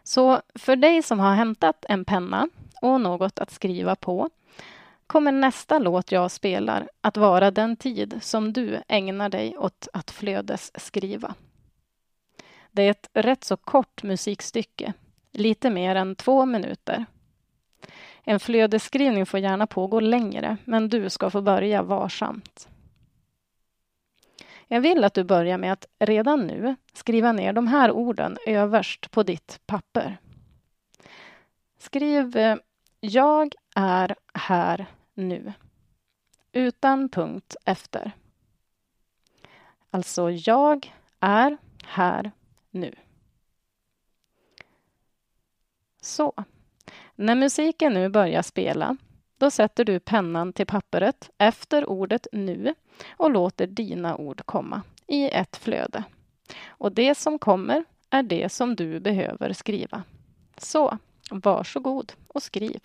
Så 0.02 0.40
för 0.54 0.76
dig 0.76 1.02
som 1.02 1.18
har 1.20 1.34
hämtat 1.34 1.84
en 1.88 2.04
penna 2.04 2.48
och 2.82 3.00
något 3.00 3.38
att 3.38 3.50
skriva 3.50 3.96
på 3.96 4.30
kommer 5.06 5.32
nästa 5.32 5.78
låt 5.78 6.12
jag 6.12 6.30
spelar 6.30 6.88
att 7.00 7.16
vara 7.16 7.50
den 7.50 7.76
tid 7.76 8.18
som 8.22 8.52
du 8.52 8.82
ägnar 8.88 9.28
dig 9.28 9.58
åt 9.58 9.88
att 9.92 10.10
flödesskriva. 10.10 11.34
Det 12.70 12.82
är 12.82 12.90
ett 12.90 13.10
rätt 13.12 13.44
så 13.44 13.56
kort 13.56 14.02
musikstycke, 14.02 14.92
lite 15.36 15.70
mer 15.70 15.94
än 15.96 16.16
två 16.16 16.46
minuter. 16.46 17.06
En 18.24 18.40
flödesskrivning 18.40 19.26
får 19.26 19.40
gärna 19.40 19.66
pågå 19.66 20.00
längre, 20.00 20.56
men 20.64 20.88
du 20.88 21.10
ska 21.10 21.30
få 21.30 21.42
börja 21.42 21.82
varsamt. 21.82 22.68
Jag 24.68 24.80
vill 24.80 25.04
att 25.04 25.14
du 25.14 25.24
börjar 25.24 25.58
med 25.58 25.72
att 25.72 25.86
redan 25.98 26.46
nu 26.46 26.76
skriva 26.92 27.32
ner 27.32 27.52
de 27.52 27.66
här 27.66 27.90
orden 27.90 28.36
överst 28.46 29.10
på 29.10 29.22
ditt 29.22 29.60
papper. 29.66 30.16
Skriv 31.78 32.36
eh, 32.36 32.56
Jag 33.00 33.54
är 33.74 34.16
här 34.34 34.86
nu. 35.14 35.52
Utan 36.52 37.08
punkt 37.08 37.56
efter. 37.64 38.12
Alltså, 39.90 40.30
jag 40.30 40.94
är 41.20 41.56
här 41.84 42.30
nu. 42.70 42.94
Så. 46.06 46.32
När 47.14 47.34
musiken 47.34 47.92
nu 47.92 48.08
börjar 48.08 48.42
spela, 48.42 48.96
då 49.38 49.50
sätter 49.50 49.84
du 49.84 50.00
pennan 50.00 50.52
till 50.52 50.66
pappret 50.66 51.30
efter 51.38 51.88
ordet 51.90 52.26
nu 52.32 52.74
och 53.16 53.30
låter 53.30 53.66
dina 53.66 54.16
ord 54.16 54.42
komma 54.44 54.82
i 55.06 55.30
ett 55.30 55.56
flöde. 55.56 56.04
Och 56.66 56.92
det 56.92 57.14
som 57.14 57.38
kommer 57.38 57.84
är 58.10 58.22
det 58.22 58.52
som 58.52 58.76
du 58.76 59.00
behöver 59.00 59.52
skriva. 59.52 60.02
Så, 60.58 60.98
varsågod 61.30 62.12
och 62.28 62.42
skriv. 62.42 62.80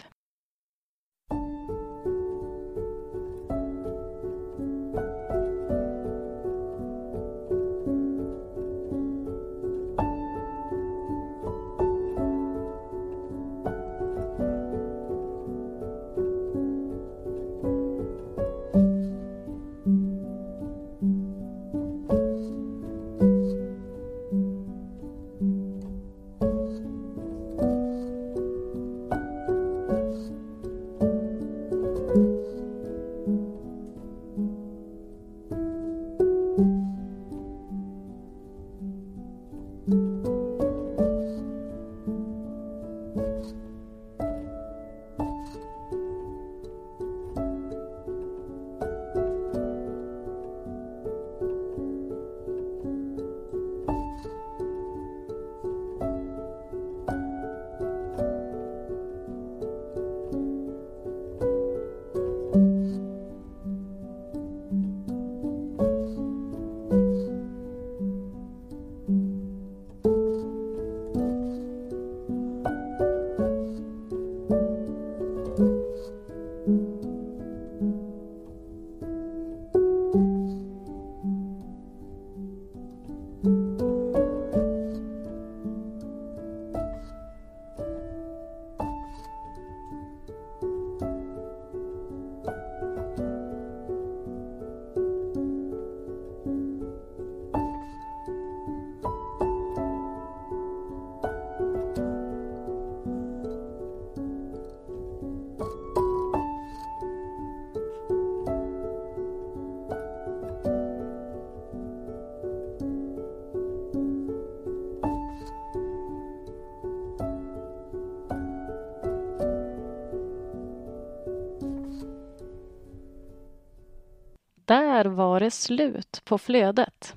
Där 125.02 125.10
var 125.10 125.40
det 125.40 125.52
slut 125.52 126.22
på 126.26 126.38
flödet. 126.38 127.16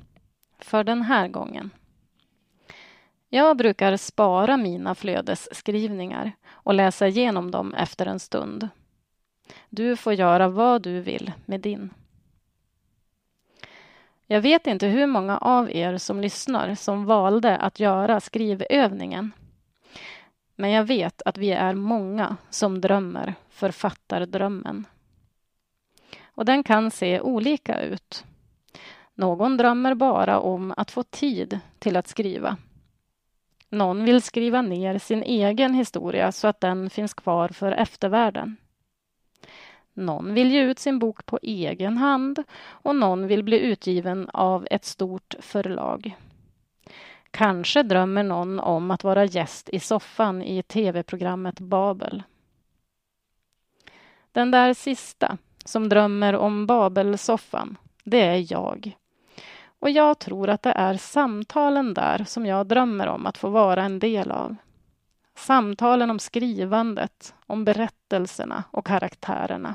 För 0.59 0.85
den 0.85 1.03
här 1.03 1.29
gången. 1.29 1.71
Jag 3.29 3.57
brukar 3.57 3.97
spara 3.97 4.57
mina 4.57 4.95
flödesskrivningar 4.95 6.33
och 6.47 6.75
läsa 6.75 7.09
igenom 7.09 7.51
dem 7.51 7.75
efter 7.75 8.07
en 8.07 8.21
stund. 8.21 8.69
Du 9.69 9.97
får 9.97 10.13
göra 10.13 10.49
vad 10.49 10.83
du 10.83 11.01
vill 11.01 11.33
med 11.45 11.61
din. 11.61 11.91
Jag 14.27 14.41
vet 14.41 14.67
inte 14.67 14.87
hur 14.87 15.07
många 15.07 15.39
av 15.39 15.71
er 15.71 15.99
som 15.99 16.21
lyssnar 16.21 16.75
som 16.75 17.05
valde 17.05 17.57
att 17.57 17.81
göra 17.81 18.21
skrivövningen. 18.21 19.33
Men 20.57 20.71
jag 20.71 20.85
vet 20.85 21.23
att 21.23 21.39
vi 21.39 21.51
är 21.51 21.75
många 21.75 22.37
som 22.51 22.81
drömmer 22.81 23.35
författardrömmen. 23.49 24.87
Och 26.35 26.45
den 26.45 26.63
kan 26.63 26.91
se 26.91 27.21
olika 27.21 27.81
ut. 27.81 28.25
Någon 29.15 29.57
drömmer 29.57 29.95
bara 29.95 30.41
om 30.41 30.75
att 30.77 30.91
få 30.91 31.03
tid 31.03 31.59
till 31.79 31.97
att 31.97 32.09
skriva. 32.09 32.57
Någon 33.69 34.05
vill 34.05 34.23
skriva 34.23 34.63
ner 34.63 34.99
sin 34.99 35.23
egen 35.23 35.75
historia 35.75 36.33
så 36.33 36.49
att 36.49 36.61
den 36.61 36.91
finns 36.91 37.15
kvar 37.15 37.49
för 37.49 37.73
eftervärlden. 37.73 38.57
Någon 39.93 40.35
vill 40.35 40.51
ge 40.51 40.63
ut 40.63 40.79
sin 40.79 40.99
bok 40.99 41.27
på 41.27 41.39
egen 41.43 41.97
hand 41.97 42.43
och 42.67 42.97
någon 42.97 43.27
vill 43.27 43.43
bli 43.43 43.61
utgiven 43.61 44.31
av 44.33 44.67
ett 44.71 44.85
stort 44.85 45.35
förlag. 45.41 46.17
Kanske 47.31 47.83
drömmer 47.83 48.23
någon 48.23 48.61
om 48.61 48.91
att 48.91 49.05
vara 49.05 49.25
gäst 49.25 49.69
i 49.69 49.81
soffan 49.81 50.43
i 50.43 50.63
tv-programmet 50.63 51.61
Babel. 51.61 52.23
Den 54.33 54.51
där 54.51 54.75
sista, 54.75 55.39
som 55.65 55.89
drömmer 55.89 56.35
om 56.35 56.67
Babelsoffan, 56.67 57.77
det 58.05 58.21
är 58.21 58.53
jag. 58.53 58.97
Och 59.79 59.91
jag 59.91 60.19
tror 60.19 60.49
att 60.49 60.63
det 60.63 60.73
är 60.73 60.95
samtalen 60.95 61.95
där 61.95 62.25
som 62.25 62.47
jag 62.47 62.67
drömmer 62.67 63.07
om 63.07 63.27
att 63.27 63.39
få 63.39 63.49
vara 63.49 63.83
en 63.83 63.99
del 63.99 64.31
av. 64.31 64.57
Samtalen 65.35 66.11
om 66.11 66.19
skrivandet, 66.19 67.35
om 67.47 67.65
berättelserna 67.65 68.65
och 68.71 68.87
karaktärerna. 68.87 69.75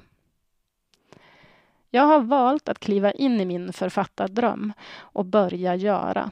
Jag 1.89 2.03
har 2.03 2.19
valt 2.19 2.69
att 2.69 2.79
kliva 2.79 3.11
in 3.11 3.41
i 3.41 3.45
min 3.45 3.73
författardröm 3.73 4.73
och 4.97 5.25
börja 5.25 5.75
göra. 5.75 6.31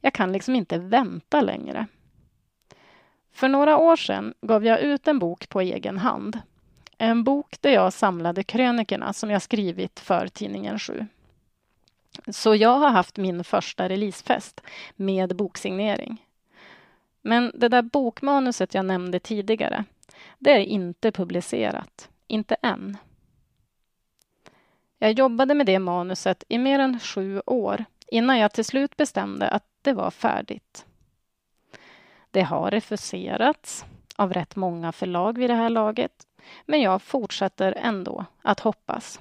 Jag 0.00 0.12
kan 0.12 0.32
liksom 0.32 0.54
inte 0.54 0.78
vänta 0.78 1.40
längre. 1.40 1.86
För 3.32 3.48
några 3.48 3.78
år 3.78 3.96
sedan 3.96 4.34
gav 4.40 4.64
jag 4.64 4.80
ut 4.80 5.08
en 5.08 5.18
bok 5.18 5.48
på 5.48 5.60
egen 5.60 5.98
hand. 5.98 6.38
En 6.98 7.24
bok 7.24 7.56
där 7.60 7.70
jag 7.70 7.92
samlade 7.92 8.44
krönikerna 8.44 9.12
som 9.12 9.30
jag 9.30 9.42
skrivit 9.42 10.00
för 10.00 10.28
tidningen 10.28 10.78
7. 10.78 11.06
Så 12.28 12.54
jag 12.54 12.78
har 12.78 12.90
haft 12.90 13.16
min 13.16 13.44
första 13.44 13.88
releasefest 13.88 14.60
med 14.96 15.36
boksignering. 15.36 16.24
Men 17.22 17.52
det 17.54 17.68
där 17.68 17.82
bokmanuset 17.82 18.74
jag 18.74 18.84
nämnde 18.84 19.20
tidigare, 19.20 19.84
det 20.38 20.50
är 20.50 20.58
inte 20.58 21.12
publicerat. 21.12 22.08
Inte 22.26 22.54
än. 22.54 22.96
Jag 24.98 25.12
jobbade 25.12 25.54
med 25.54 25.66
det 25.66 25.78
manuset 25.78 26.44
i 26.48 26.58
mer 26.58 26.78
än 26.78 27.00
sju 27.00 27.40
år 27.46 27.84
innan 28.06 28.38
jag 28.38 28.52
till 28.52 28.64
slut 28.64 28.96
bestämde 28.96 29.48
att 29.48 29.64
det 29.82 29.92
var 29.92 30.10
färdigt. 30.10 30.86
Det 32.30 32.42
har 32.42 32.70
refuserats 32.70 33.84
av 34.16 34.32
rätt 34.32 34.56
många 34.56 34.92
förlag 34.92 35.38
vid 35.38 35.50
det 35.50 35.54
här 35.54 35.70
laget, 35.70 36.27
men 36.66 36.80
jag 36.80 37.02
fortsätter 37.02 37.72
ändå 37.76 38.24
att 38.42 38.60
hoppas. 38.60 39.20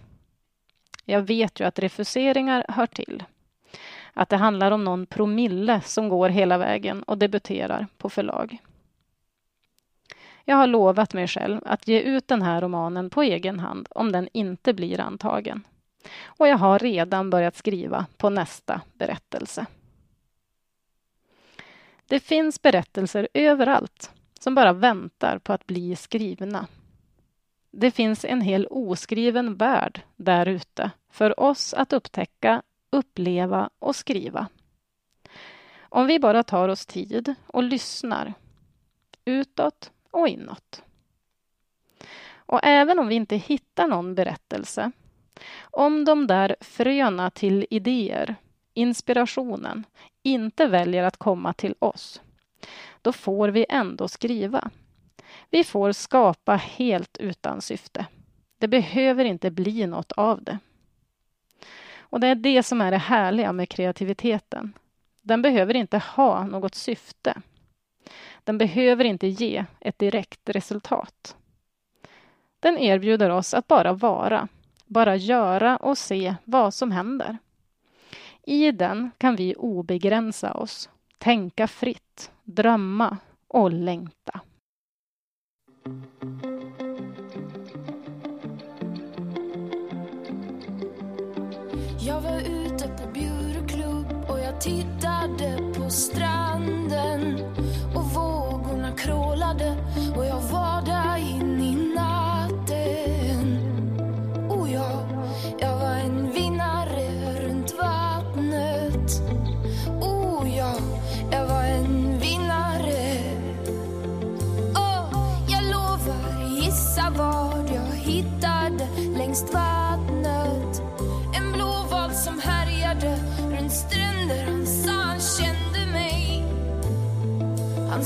Jag 1.06 1.22
vet 1.22 1.60
ju 1.60 1.68
att 1.68 1.80
refuseringar 1.80 2.66
hör 2.70 2.86
till. 2.86 3.24
Att 4.14 4.30
det 4.30 4.38
handlar 4.38 4.72
om 4.72 4.84
någon 4.84 5.06
promille 5.06 5.82
som 5.82 6.10
går 6.10 6.30
hela 6.30 6.58
vägen 6.58 7.04
och 7.04 7.18
debuterar 7.18 7.88
på 7.98 8.10
förlag. 8.10 8.58
Jag 10.46 10.56
har 10.56 10.68
lovat 10.68 11.14
mig 11.14 11.28
själv 11.28 11.62
att 11.66 11.88
ge 11.88 12.00
ut 12.00 12.28
den 12.28 12.42
här 12.42 12.62
romanen 12.62 13.10
på 13.10 13.22
egen 13.22 13.60
hand 13.60 13.88
om 13.90 14.12
den 14.12 14.30
inte 14.34 14.74
blir 14.74 15.00
antagen. 15.00 15.64
Och 16.24 16.48
jag 16.48 16.58
har 16.58 16.80
redan 16.80 17.30
börjat 17.30 17.56
skriva 17.56 18.06
på 18.18 18.30
nästa 18.30 18.82
berättelse. 18.94 19.66
Det 22.08 22.20
finns 22.20 22.62
berättelser 22.62 23.28
överallt 23.34 24.12
som 24.40 24.56
bara 24.56 24.74
väntar 24.74 25.38
på 25.38 25.54
att 25.54 25.68
bli 25.68 25.96
skrivna. 25.96 26.68
Det 27.80 27.92
finns 27.92 28.26
en 28.26 28.42
hel 28.42 28.68
oskriven 28.68 29.56
värld 29.56 30.02
där 30.16 30.46
ute 30.46 30.92
för 31.10 31.40
oss 31.40 31.74
att 31.74 31.94
upptäcka, 31.94 32.62
uppleva 32.90 33.70
och 33.80 33.96
skriva. 33.96 34.48
Om 35.80 36.08
vi 36.08 36.20
bara 36.20 36.44
tar 36.44 36.70
oss 36.70 36.86
tid 36.86 37.36
och 37.48 37.64
lyssnar 37.64 38.34
utåt 39.26 39.92
och 40.12 40.28
inåt. 40.28 40.84
Och 42.36 42.60
även 42.64 43.00
om 43.00 43.08
vi 43.08 43.16
inte 43.16 43.36
hittar 43.36 43.88
någon 43.88 44.16
berättelse, 44.16 44.92
om 45.62 46.06
de 46.06 46.28
där 46.28 46.56
fröna 46.62 47.30
till 47.30 47.66
idéer, 47.70 48.36
inspirationen, 48.74 49.84
inte 50.24 50.68
väljer 50.68 51.04
att 51.04 51.18
komma 51.18 51.54
till 51.54 51.76
oss, 51.80 52.22
då 53.02 53.12
får 53.12 53.50
vi 53.50 53.66
ändå 53.70 54.08
skriva. 54.08 54.72
Vi 55.50 55.64
får 55.64 55.92
skapa 55.92 56.56
helt 56.56 57.18
utan 57.18 57.62
syfte. 57.62 58.06
Det 58.58 58.68
behöver 58.68 59.26
inte 59.26 59.52
bli 59.52 59.88
något 59.88 60.12
av 60.12 60.44
det. 60.44 60.60
Och 62.00 62.20
det 62.20 62.28
är 62.28 62.36
det 62.36 62.64
som 62.64 62.82
är 62.82 62.92
det 62.92 62.98
härliga 62.98 63.52
med 63.52 63.70
kreativiteten. 63.70 64.74
Den 65.22 65.42
behöver 65.42 65.76
inte 65.76 65.98
ha 65.98 66.46
något 66.46 66.76
syfte. 66.76 67.42
Den 68.44 68.58
behöver 68.58 69.06
inte 69.06 69.28
ge 69.28 69.66
ett 69.80 70.00
direkt 70.00 70.50
resultat. 70.50 71.36
Den 72.60 72.78
erbjuder 72.78 73.30
oss 73.30 73.54
att 73.54 73.68
bara 73.68 73.94
vara, 73.94 74.48
bara 74.86 75.16
göra 75.16 75.78
och 75.78 75.98
se 75.98 76.36
vad 76.44 76.74
som 76.74 76.92
händer. 76.92 77.38
I 78.44 78.72
den 78.72 79.12
kan 79.18 79.36
vi 79.36 79.56
obegränsa 79.56 80.54
oss, 80.54 80.90
tänka 81.18 81.68
fritt, 81.68 82.32
drömma 82.44 83.18
och 83.48 83.72
längta. 83.72 84.42
Tittade 94.60 95.58
på 95.76 95.90
stranden. 95.90 96.37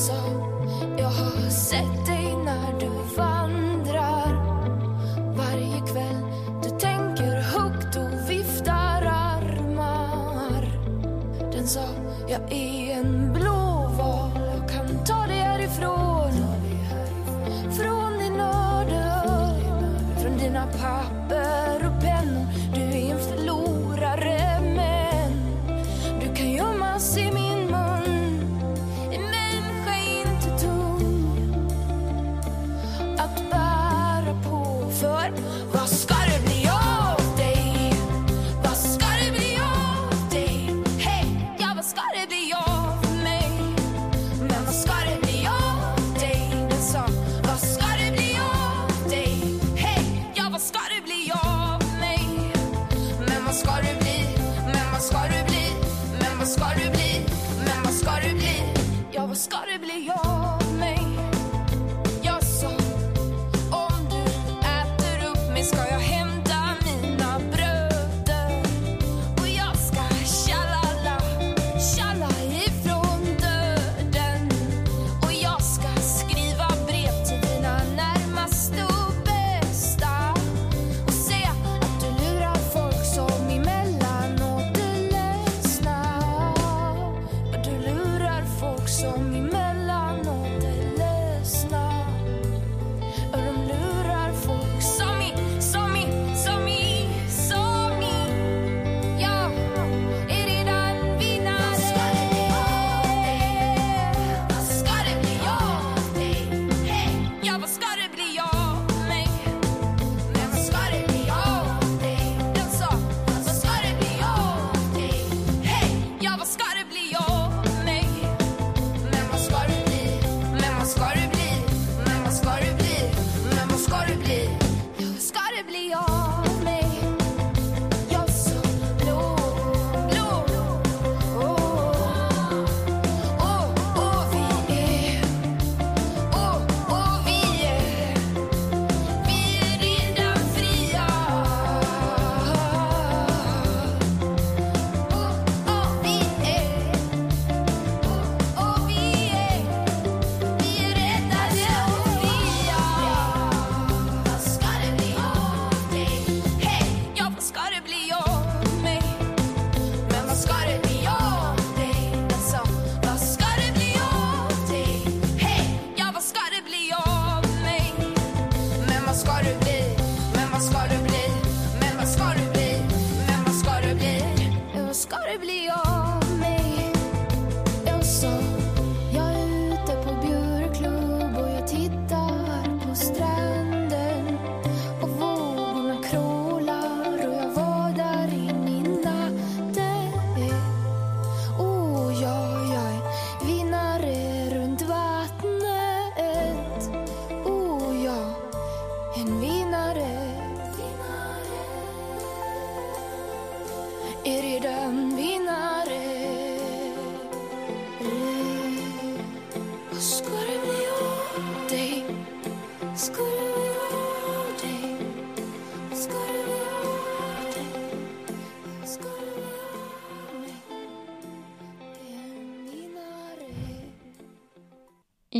so 0.01 0.40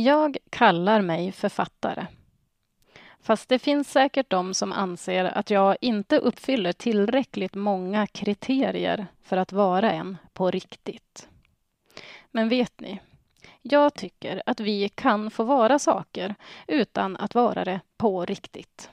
Jag 0.02 0.36
kallar 0.50 1.00
mig 1.00 1.32
författare. 1.32 2.06
Fast 3.20 3.48
det 3.48 3.58
finns 3.58 3.90
säkert 3.92 4.30
de 4.30 4.54
som 4.54 4.72
anser 4.72 5.24
att 5.24 5.50
jag 5.50 5.76
inte 5.80 6.18
uppfyller 6.18 6.72
tillräckligt 6.72 7.54
många 7.54 8.06
kriterier 8.06 9.06
för 9.22 9.36
att 9.36 9.52
vara 9.52 9.92
en 9.92 10.16
på 10.32 10.50
riktigt. 10.50 11.28
Men 12.30 12.48
vet 12.48 12.80
ni? 12.80 13.00
Jag 13.62 13.94
tycker 13.94 14.42
att 14.46 14.60
vi 14.60 14.88
kan 14.88 15.30
få 15.30 15.44
vara 15.44 15.78
saker 15.78 16.34
utan 16.66 17.16
att 17.16 17.34
vara 17.34 17.64
det 17.64 17.80
på 17.96 18.24
riktigt. 18.24 18.90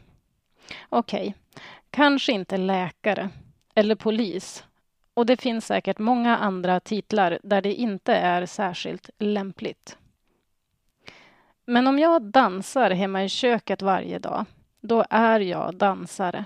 Okej, 0.90 1.36
kanske 1.90 2.32
inte 2.32 2.58
läkare 2.58 3.30
eller 3.76 3.96
polis 3.96 4.64
och 5.14 5.26
det 5.26 5.38
finns 5.38 5.66
säkert 5.66 6.00
många 6.00 6.38
andra 6.38 6.80
titlar 6.80 7.40
där 7.44 7.62
det 7.62 7.74
inte 7.74 8.14
är 8.14 8.46
särskilt 8.46 9.10
lämpligt. 9.20 9.98
Men 11.70 11.88
om 11.88 12.00
jag 12.00 12.22
dansar 12.22 12.92
hemma 12.92 13.24
i 13.24 13.30
köket 13.30 13.82
varje 13.82 14.20
dag, 14.20 14.46
då 14.82 15.06
är 15.10 15.40
jag 15.40 15.76
dansare. 15.76 16.46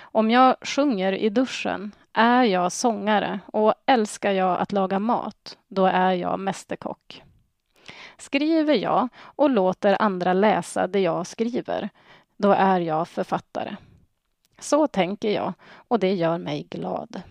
Om 0.00 0.30
jag 0.30 0.56
sjunger 0.62 1.12
i 1.12 1.28
duschen 1.28 1.92
är 2.12 2.42
jag 2.42 2.72
sångare 2.72 3.40
och 3.46 3.74
älskar 3.86 4.32
jag 4.32 4.58
att 4.60 4.72
laga 4.72 4.98
mat, 4.98 5.58
då 5.68 5.86
är 5.86 6.12
jag 6.12 6.40
mästerkock. 6.40 7.22
Skriver 8.16 8.74
jag 8.74 9.08
och 9.18 9.50
låter 9.50 10.02
andra 10.02 10.32
läsa 10.32 10.86
det 10.86 11.00
jag 11.00 11.26
skriver, 11.26 11.88
då 12.36 12.52
är 12.52 12.80
jag 12.80 13.08
författare. 13.08 13.76
Så 14.58 14.86
tänker 14.86 15.30
jag 15.30 15.52
och 15.88 15.98
det 15.98 16.14
gör 16.14 16.38
mig 16.38 16.66
glad. 16.70 17.22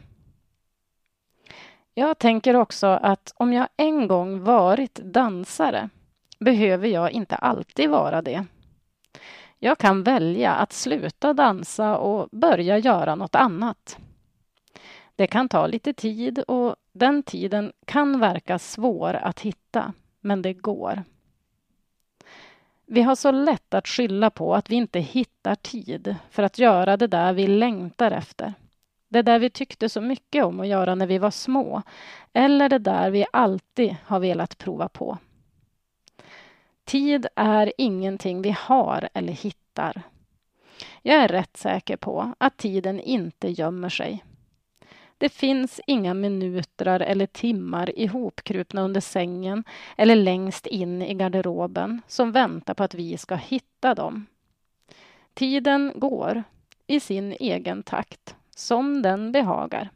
Jag 1.94 2.18
tänker 2.18 2.56
också 2.56 2.88
att 2.88 3.34
om 3.36 3.54
jag 3.54 3.68
en 3.78 4.08
gång 4.08 4.44
varit 4.44 4.96
dansare 4.96 5.90
behöver 6.40 6.88
jag 6.88 7.12
inte 7.12 7.36
alltid 7.36 7.90
vara 7.90 8.22
det. 8.22 8.46
Jag 9.60 9.78
kan 9.78 10.04
välja 10.04 10.54
att 10.54 10.74
sluta 10.74 11.34
dansa 11.34 11.98
och 11.98 12.30
börja 12.32 12.78
göra 12.78 13.16
något 13.16 13.36
annat. 13.36 13.98
Det 15.16 15.28
kan 15.28 15.50
ta 15.50 15.68
lite 15.68 15.94
tid 15.94 16.40
och 16.40 16.76
den 16.94 17.24
tiden 17.24 17.74
kan 17.86 18.20
verka 18.20 18.60
svår 18.60 19.14
att 19.14 19.40
hitta, 19.40 19.94
men 20.22 20.42
det 20.42 20.54
går. 20.54 21.04
Vi 22.86 23.02
har 23.02 23.16
så 23.16 23.32
lätt 23.32 23.74
att 23.74 23.88
skylla 23.88 24.30
på 24.30 24.56
att 24.56 24.70
vi 24.70 24.76
inte 24.76 25.00
hittar 25.00 25.56
tid 25.56 26.16
för 26.30 26.44
att 26.44 26.60
göra 26.60 26.98
det 26.98 27.08
där 27.08 27.34
vi 27.34 27.48
längtar 27.48 28.12
efter. 28.12 28.54
Det 29.10 29.22
där 29.22 29.40
vi 29.40 29.50
tyckte 29.50 29.90
så 29.90 30.02
mycket 30.02 30.46
om 30.46 30.60
att 30.60 30.68
göra 30.68 30.96
när 30.96 31.08
vi 31.08 31.18
var 31.18 31.32
små 31.32 31.82
eller 32.34 32.70
det 32.70 32.80
där 32.80 33.12
vi 33.12 33.26
alltid 33.34 33.96
har 34.06 34.20
velat 34.20 34.58
prova 34.58 34.90
på. 34.90 35.18
Tid 36.86 37.28
är 37.36 37.74
ingenting 37.78 38.42
vi 38.42 38.56
har 38.60 39.10
eller 39.14 39.34
hittar. 39.34 40.02
Jag 41.02 41.16
är 41.16 41.28
rätt 41.28 41.58
säker 41.58 41.98
på 41.98 42.34
att 42.38 42.58
tiden 42.58 43.00
inte 43.00 43.50
gömmer 43.50 43.90
sig. 43.90 44.24
Det 45.18 45.30
finns 45.30 45.82
inga 45.88 46.14
minuter 46.14 47.00
eller 47.00 47.26
timmar 47.26 48.00
ihopkrupna 48.00 48.82
under 48.82 49.02
sängen 49.02 49.64
eller 49.98 50.16
längst 50.16 50.68
in 50.68 51.02
i 51.02 51.14
garderoben 51.14 52.02
som 52.08 52.32
väntar 52.32 52.74
på 52.74 52.84
att 52.84 52.94
vi 52.94 53.18
ska 53.18 53.36
hitta 53.36 53.96
dem. 53.96 54.26
Tiden 55.34 55.94
går 55.96 56.44
i 56.88 57.00
sin 57.00 57.36
egen 57.40 57.84
takt, 57.84 58.36
som 58.56 59.02
den 59.02 59.32
behagar. 59.32 59.90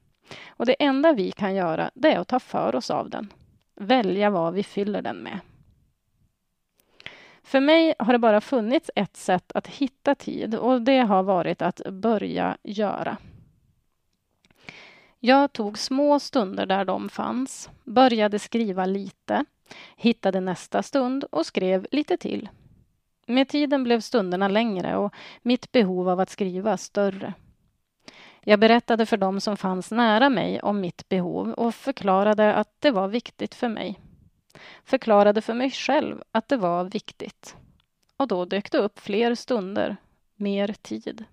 Och 0.48 0.66
det 0.66 0.84
enda 0.84 1.14
vi 1.14 1.32
kan 1.32 1.56
göra, 1.56 1.92
det 1.94 2.14
är 2.14 2.20
att 2.20 2.28
ta 2.28 2.40
för 2.40 2.76
oss 2.76 2.92
av 2.92 3.10
den. 3.10 3.34
Välja 3.76 4.30
vad 4.30 4.54
vi 4.54 4.64
fyller 4.64 5.02
den 5.02 5.18
med. 5.18 5.40
För 7.50 7.60
mig 7.60 7.94
har 8.00 8.14
det 8.14 8.20
bara 8.20 8.42
funnits 8.42 8.92
ett 8.96 9.18
sätt 9.18 9.52
att 9.56 9.68
hitta 9.68 10.16
tid 10.16 10.56
och 10.56 10.82
det 10.82 11.00
har 11.00 11.24
varit 11.24 11.62
att 11.62 11.82
börja 11.92 12.58
göra. 12.64 13.18
Jag 15.20 15.54
tog 15.54 15.78
små 15.78 16.20
stunder 16.20 16.66
där 16.66 16.86
de 16.86 17.10
fanns, 17.10 17.70
började 17.84 18.40
skriva 18.40 18.86
lite, 18.86 19.46
hittade 19.96 20.40
nästa 20.40 20.84
stund 20.84 21.24
och 21.24 21.46
skrev 21.46 21.88
lite 21.92 22.18
till. 22.18 22.50
Med 23.26 23.50
tiden 23.50 23.84
blev 23.84 24.00
stunderna 24.00 24.48
längre 24.48 24.98
och 24.98 25.14
mitt 25.42 25.72
behov 25.72 26.10
av 26.10 26.20
att 26.20 26.30
skriva 26.30 26.78
större. 26.78 27.34
Jag 28.44 28.60
berättade 28.60 29.06
för 29.06 29.18
dem 29.18 29.42
som 29.42 29.58
fanns 29.58 29.92
nära 29.92 30.30
mig 30.30 30.62
om 30.62 30.82
mitt 30.82 31.10
behov 31.10 31.52
och 31.52 31.76
förklarade 31.76 32.54
att 32.54 32.76
det 32.80 32.92
var 32.92 33.08
viktigt 33.08 33.56
för 33.56 33.70
mig 33.70 34.00
förklarade 34.84 35.42
för 35.42 35.54
mig 35.54 35.72
själv 35.72 36.24
att 36.32 36.48
det 36.48 36.58
var 36.58 36.84
viktigt. 36.84 37.56
Och 38.18 38.28
då 38.28 38.46
dök 38.46 38.72
det 38.72 38.78
upp 38.78 39.00
fler 39.00 39.36
stunder, 39.36 39.98
mer 40.36 40.68
tid. 40.68 41.26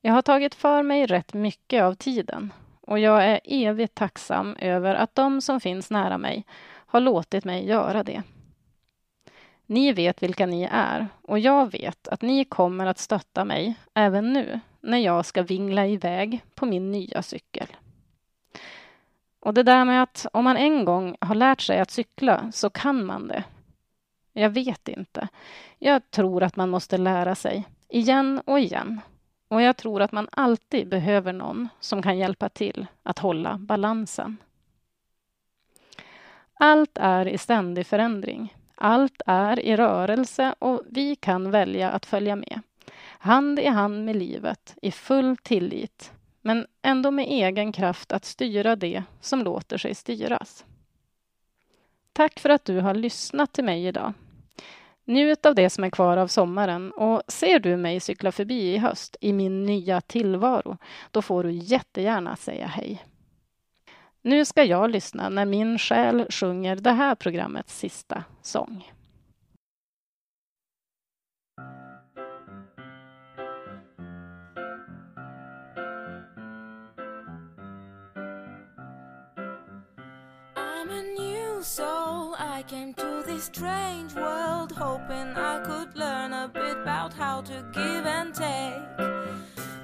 Jag 0.00 0.12
har 0.12 0.22
tagit 0.22 0.54
för 0.54 0.82
mig 0.82 1.06
rätt 1.06 1.34
mycket 1.34 1.82
av 1.82 1.94
tiden 1.94 2.52
och 2.80 2.98
jag 2.98 3.24
är 3.24 3.40
evigt 3.44 3.94
tacksam 3.94 4.56
över 4.56 4.94
att 4.94 5.14
de 5.14 5.40
som 5.40 5.60
finns 5.60 5.90
nära 5.90 6.18
mig 6.18 6.44
har 6.66 7.00
låtit 7.00 7.44
mig 7.44 7.66
göra 7.66 8.02
det. 8.02 8.22
Ni 9.66 9.92
vet 9.92 10.22
vilka 10.22 10.46
ni 10.46 10.68
är 10.72 11.08
och 11.22 11.38
jag 11.38 11.72
vet 11.72 12.08
att 12.08 12.22
ni 12.22 12.44
kommer 12.44 12.86
att 12.86 12.98
stötta 12.98 13.44
mig 13.44 13.74
även 13.94 14.32
nu 14.32 14.60
när 14.80 14.98
jag 14.98 15.26
ska 15.26 15.42
vingla 15.42 15.86
iväg 15.86 16.40
på 16.54 16.66
min 16.66 16.92
nya 16.92 17.22
cykel. 17.22 17.66
Och 19.40 19.54
det 19.54 19.62
där 19.62 19.84
med 19.84 20.02
att 20.02 20.26
om 20.32 20.44
man 20.44 20.56
en 20.56 20.84
gång 20.84 21.16
har 21.20 21.34
lärt 21.34 21.60
sig 21.60 21.80
att 21.80 21.90
cykla 21.90 22.52
så 22.52 22.70
kan 22.70 23.04
man 23.06 23.28
det. 23.28 23.44
Jag 24.32 24.50
vet 24.50 24.88
inte. 24.88 25.28
Jag 25.78 26.10
tror 26.10 26.42
att 26.42 26.56
man 26.56 26.70
måste 26.70 26.98
lära 26.98 27.34
sig, 27.34 27.64
igen 27.88 28.42
och 28.44 28.60
igen. 28.60 29.00
Och 29.48 29.62
jag 29.62 29.76
tror 29.76 30.02
att 30.02 30.12
man 30.12 30.28
alltid 30.32 30.88
behöver 30.88 31.32
någon 31.32 31.68
som 31.80 32.02
kan 32.02 32.18
hjälpa 32.18 32.48
till 32.48 32.86
att 33.02 33.18
hålla 33.18 33.58
balansen. 33.58 34.36
Allt 36.54 36.98
är 36.98 37.28
i 37.28 37.38
ständig 37.38 37.86
förändring. 37.86 38.54
Allt 38.74 39.22
är 39.26 39.60
i 39.60 39.76
rörelse 39.76 40.54
och 40.58 40.82
vi 40.90 41.16
kan 41.16 41.50
välja 41.50 41.90
att 41.90 42.06
följa 42.06 42.36
med. 42.36 42.60
Hand 43.18 43.58
i 43.58 43.66
hand 43.66 44.04
med 44.04 44.16
livet, 44.16 44.76
i 44.82 44.90
full 44.90 45.36
tillit 45.36 46.12
men 46.40 46.66
ändå 46.82 47.10
med 47.10 47.24
egen 47.28 47.72
kraft 47.72 48.12
att 48.12 48.24
styra 48.24 48.76
det 48.76 49.02
som 49.20 49.42
låter 49.42 49.78
sig 49.78 49.94
styras. 49.94 50.64
Tack 52.12 52.40
för 52.40 52.48
att 52.48 52.64
du 52.64 52.80
har 52.80 52.94
lyssnat 52.94 53.52
till 53.52 53.64
mig 53.64 53.86
idag. 53.86 54.12
Njut 55.04 55.46
av 55.46 55.54
det 55.54 55.70
som 55.70 55.84
är 55.84 55.90
kvar 55.90 56.16
av 56.16 56.28
sommaren 56.28 56.92
och 56.92 57.22
ser 57.28 57.58
du 57.58 57.76
mig 57.76 58.00
cykla 58.00 58.32
förbi 58.32 58.74
i 58.74 58.78
höst 58.78 59.16
i 59.20 59.32
min 59.32 59.66
nya 59.66 60.00
tillvaro, 60.00 60.76
då 61.10 61.22
får 61.22 61.44
du 61.44 61.50
jättegärna 61.50 62.36
säga 62.36 62.66
hej. 62.66 63.04
Nu 64.22 64.44
ska 64.44 64.64
jag 64.64 64.90
lyssna 64.90 65.28
när 65.28 65.44
min 65.44 65.78
själ 65.78 66.26
sjunger 66.30 66.76
det 66.76 66.92
här 66.92 67.14
programmets 67.14 67.78
sista 67.78 68.24
sång. 68.42 68.92
New 81.60 81.64
soul. 81.64 82.34
I 82.38 82.64
came 82.66 82.94
to 82.94 83.22
this 83.26 83.44
strange 83.44 84.14
world 84.14 84.72
hoping 84.72 85.28
I 85.36 85.60
could 85.62 85.94
learn 85.94 86.32
a 86.32 86.48
bit 86.48 86.78
about 86.78 87.12
how 87.12 87.42
to 87.42 87.64
give 87.72 88.06
and 88.06 88.34
take. 88.34 88.96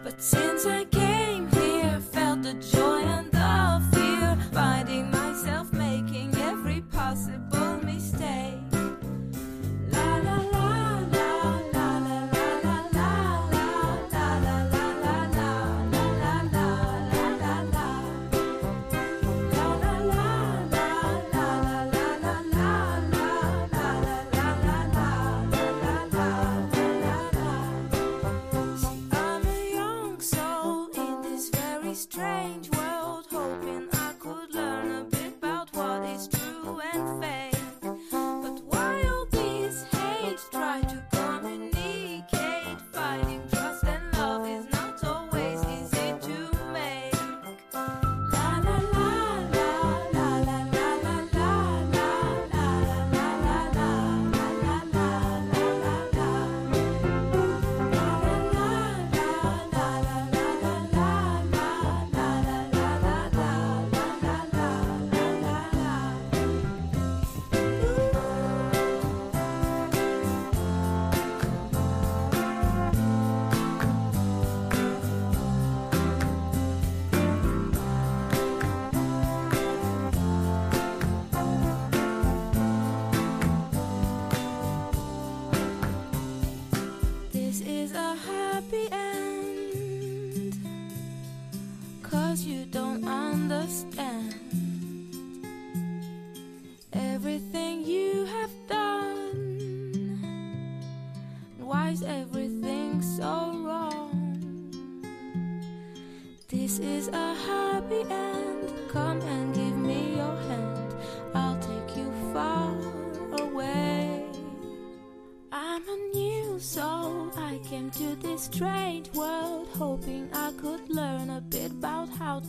But 0.02 0.22
since 0.22 0.64
I 0.64 0.84
came 0.84 1.15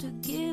to 0.07 0.13
give 0.21 0.46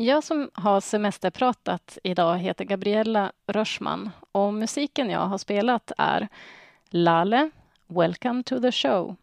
Jag 0.00 0.24
som 0.24 0.50
har 0.54 0.80
semesterpratat 0.80 1.98
idag 2.02 2.38
heter 2.38 2.64
Gabriella 2.64 3.32
Rörsman 3.46 4.10
och 4.32 4.54
musiken 4.54 5.10
jag 5.10 5.26
har 5.26 5.38
spelat 5.38 5.92
är 5.98 6.28
Lale, 6.88 7.50
Welcome 7.86 8.42
to 8.42 8.60
the 8.60 8.72
show, 8.72 9.16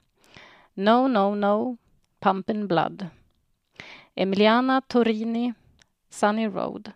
No 0.74 1.08
No 1.08 1.36
No, 1.36 1.78
Pumpin' 2.20 2.68
Blood, 2.68 3.08
Emiliana 4.16 4.82
Torini, 4.82 5.54
Sunny 6.10 6.48
Road, 6.48 6.92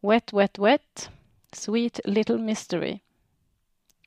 Wet 0.00 0.32
Wet 0.32 0.58
Wet, 0.58 1.10
Sweet 1.52 2.00
Little 2.04 2.38
Mystery, 2.38 2.98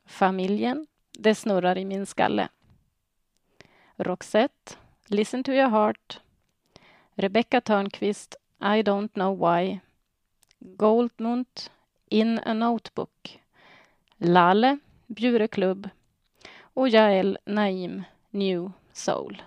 Familjen, 0.06 0.88
Det 1.12 1.36
snurrar 1.36 1.78
i 1.78 1.86
min 1.86 2.06
skalle, 2.06 2.50
Roxette, 3.96 4.78
Listen 5.08 5.44
to 5.44 5.52
your 5.52 5.70
heart, 5.70 6.20
Rebecca 7.16 7.62
Törnqvist, 7.62 8.36
i 8.62 8.84
don't 8.84 9.16
know 9.16 9.32
why. 9.32 9.82
Goldmund, 10.78 11.70
In 12.10 12.40
a 12.46 12.54
notebook. 12.54 13.40
Lalle 14.18 14.78
Bjureklubb. 15.08 15.90
Och 16.74 16.90
Jael 16.90 17.38
Naim, 17.46 18.04
New 18.32 18.72
Soul. 18.94 19.42